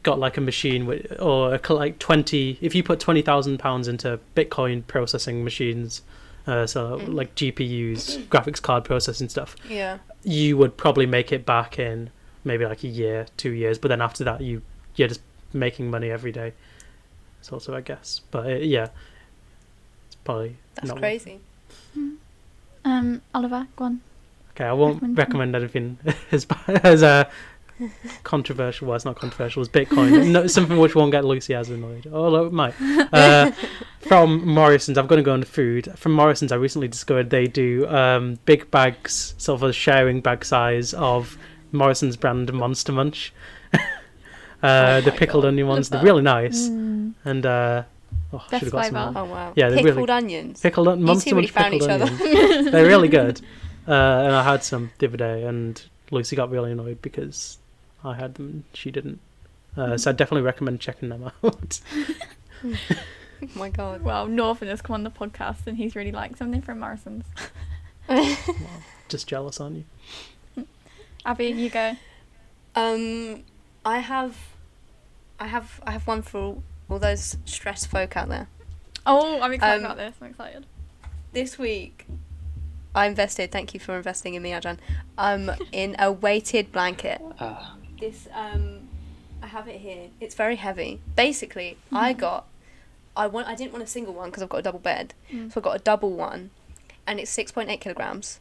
[0.03, 3.87] got like a machine with, or a, like twenty, if you put twenty thousand pounds
[3.87, 6.01] into Bitcoin processing machines,
[6.47, 7.13] uh, so Mm.
[7.13, 9.99] like GPUs, graphics card processing stuff, Yeah.
[10.23, 12.09] you would probably make it back in
[12.43, 13.77] maybe like a year, two years.
[13.77, 14.61] But then after that, you
[14.95, 15.21] you're just
[15.53, 16.53] making money every day.
[17.39, 18.89] It's also, I guess, but uh, yeah,
[20.07, 21.39] it's probably That's not worth crazy.
[22.85, 24.01] Um, Oliver, go on.
[24.59, 25.97] Okay, I won't Recommend- recommend anything
[26.33, 27.29] as as uh,
[28.23, 28.87] controversial.
[28.89, 29.61] Well, it's not controversial.
[29.63, 30.27] It's Bitcoin.
[30.31, 32.07] no, something which won't get Lucy as annoyed.
[32.11, 32.73] Although it might.
[33.13, 33.51] Uh,
[34.01, 35.89] from Morrison's, I'm going to go on food.
[35.95, 40.43] From Morrison's, I recently discovered they do um, big bags, sort of a sharing bag
[40.43, 41.37] size of
[41.71, 43.31] Morrison's brand Monster Munch.
[44.61, 46.67] uh, the pickled God, onion ones, they're really nice.
[46.67, 47.13] Mm.
[47.23, 47.83] And uh,
[48.33, 49.19] oh, I Best should have got some flavour.
[49.19, 49.53] Oh wow.
[49.55, 50.59] Yeah, they're really- Pickled onions.
[50.59, 52.49] Pickled on- You Monster two really Munch found pickled each other.
[52.51, 52.71] onions.
[52.71, 53.39] They're really good.
[53.89, 55.81] Uh, and I had some the other day, and
[56.11, 57.57] Lucy got really annoyed because
[58.03, 59.19] I had them and she didn't.
[59.75, 61.79] Uh, so I definitely recommend checking them out.
[62.63, 62.75] oh
[63.55, 64.03] my god.
[64.03, 67.25] Well, Northern has come on the podcast and he's really liked something from Morrison's.
[69.09, 69.85] Just jealous, aren't
[70.55, 70.65] you?
[71.25, 71.95] Abby, you go.
[72.75, 73.43] Um,
[73.85, 74.37] I have,
[75.39, 78.47] I have, I have one for all, all those stressed folk out there.
[79.05, 80.15] Oh, I'm excited Um, about this.
[80.21, 80.65] I'm excited.
[81.33, 82.05] This week,
[82.95, 83.51] I invested.
[83.51, 84.77] Thank you for investing in me, Ajan.
[85.17, 87.21] Um, in a weighted blanket.
[87.39, 88.87] Ah, This um,
[89.43, 90.09] I have it here.
[90.19, 90.99] It's very heavy.
[91.15, 92.45] Basically, I got,
[93.15, 93.47] I want.
[93.47, 95.51] I didn't want a single one because I've got a double bed, Mm.
[95.53, 96.49] so I got a double one,
[97.07, 98.39] and it's six point eight kilograms,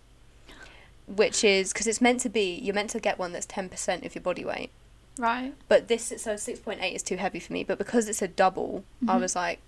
[1.07, 2.55] which is because it's meant to be.
[2.63, 4.71] You're meant to get one that's ten percent of your body weight.
[5.19, 5.53] Right.
[5.69, 7.65] But this, so six point eight is too heavy for me.
[7.65, 9.21] But because it's a double, I Mhm.
[9.21, 9.59] was like,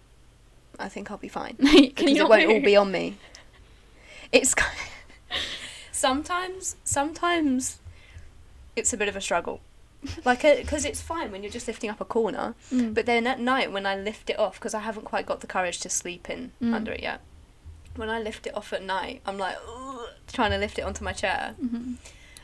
[0.78, 3.16] I think I'll be fine Can you because it won't all be on me.
[4.32, 4.54] It's
[5.92, 7.78] sometimes, sometimes
[8.76, 9.60] it's a bit of a struggle,
[10.24, 12.94] like because it's fine when you're just lifting up a corner, Mm.
[12.94, 15.46] but then at night when I lift it off, because I haven't quite got the
[15.46, 16.74] courage to sleep in Mm.
[16.74, 17.20] under it yet.
[17.96, 19.56] When I lift it off at night, I'm like
[20.32, 21.54] trying to lift it onto my chair.
[21.62, 21.96] Mhm.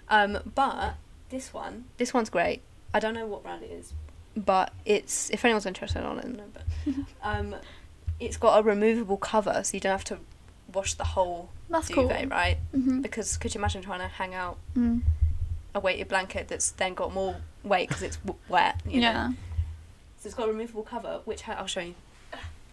[0.08, 0.94] Um, but
[1.30, 2.62] this one, this one's great.
[2.92, 3.92] I don't know what brand it is,
[4.36, 6.52] but it's if anyone's interested, I'll let.
[6.52, 6.62] But
[7.22, 7.54] um,
[8.18, 10.18] it's got a removable cover, so you don't have to
[10.72, 12.04] wash the whole That's cool.
[12.08, 12.58] duvet, right?
[12.74, 13.02] Mhm.
[13.02, 15.02] Because could you imagine trying to hang out Mm.
[15.74, 18.80] a weighted blanket that's then got more weight because it's w- wet?
[18.86, 19.10] You know?
[19.10, 19.28] Yeah.
[20.20, 21.94] So it's got a removable cover, which ha- I'll show you.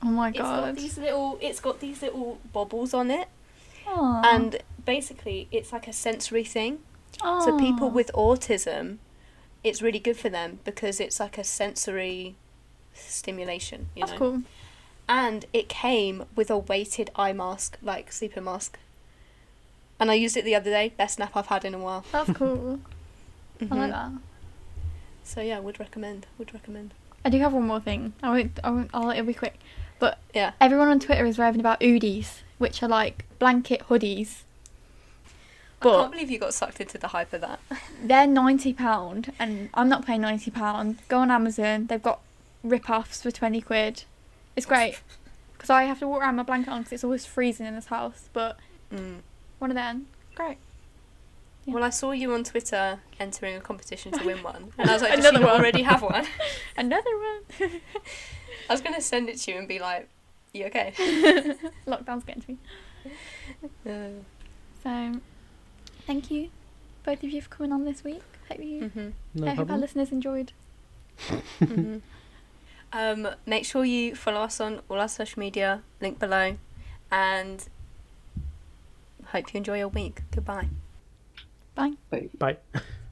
[0.05, 0.69] Oh my god!
[0.69, 1.37] It's got these little.
[1.41, 3.29] It's got these little bobbles on it,
[3.87, 4.21] Aw.
[4.35, 6.79] and basically it's like a sensory thing.
[7.21, 8.97] So people with autism,
[9.63, 12.35] it's really good for them because it's like a sensory
[12.93, 13.87] stimulation.
[13.95, 14.17] You That's know.
[14.19, 14.41] cool.
[15.07, 18.79] and it came with a weighted eye mask, like sleeping mask.
[20.03, 20.91] And I used it the other day.
[20.97, 22.03] Best nap I've had in a while.
[22.11, 22.77] That's cool.
[23.61, 23.69] I Mhm.
[23.77, 24.11] like that.
[25.23, 26.27] So yeah, would recommend.
[26.37, 26.93] Would recommend.
[27.23, 28.11] I do have one more thing.
[28.21, 28.59] I won't.
[28.65, 28.89] I won't.
[28.93, 29.57] I'll, it'll be quick.
[29.99, 30.51] But Yeah.
[30.59, 34.41] everyone on Twitter is raving about Oodies, which are like blanket hoodies.
[35.79, 37.61] But I can't believe you got sucked into the hype of that.
[38.03, 40.97] they're ninety pound, and I'm not paying ninety pound.
[41.07, 41.87] Go on Amazon.
[41.87, 42.19] They've got
[42.61, 44.03] rip-offs for twenty quid.
[44.57, 44.99] It's great
[45.53, 47.85] because I have to walk around my blanket on because it's always freezing in this
[47.85, 48.27] house.
[48.33, 48.57] But
[48.91, 49.19] Mm.
[49.63, 50.57] One of them, great.
[51.65, 51.73] Yeah.
[51.75, 55.01] Well, I saw you on Twitter entering a competition to win one, and I was
[55.01, 55.55] like, "Does Another she one.
[55.59, 56.25] already have one?"
[56.77, 57.71] Another one.
[58.69, 60.09] I was gonna send it to you and be like,
[60.53, 60.93] "You okay?"
[61.87, 62.57] Lockdown's getting to me.
[63.87, 64.23] Uh,
[64.83, 65.19] So,
[66.05, 66.49] thank you,
[67.05, 68.23] both of you, for coming on this week.
[68.49, 70.51] Hope you, mhm, No I hope our listeners enjoyed.
[71.61, 72.01] mhm.
[72.91, 76.57] Um, make sure you follow us on all our social media, link below,
[77.11, 77.65] and
[79.33, 80.21] hope you enjoy your week.
[80.31, 80.69] Goodbye.
[81.75, 81.93] Bye.
[82.09, 82.29] Bye.
[82.37, 82.57] Bye.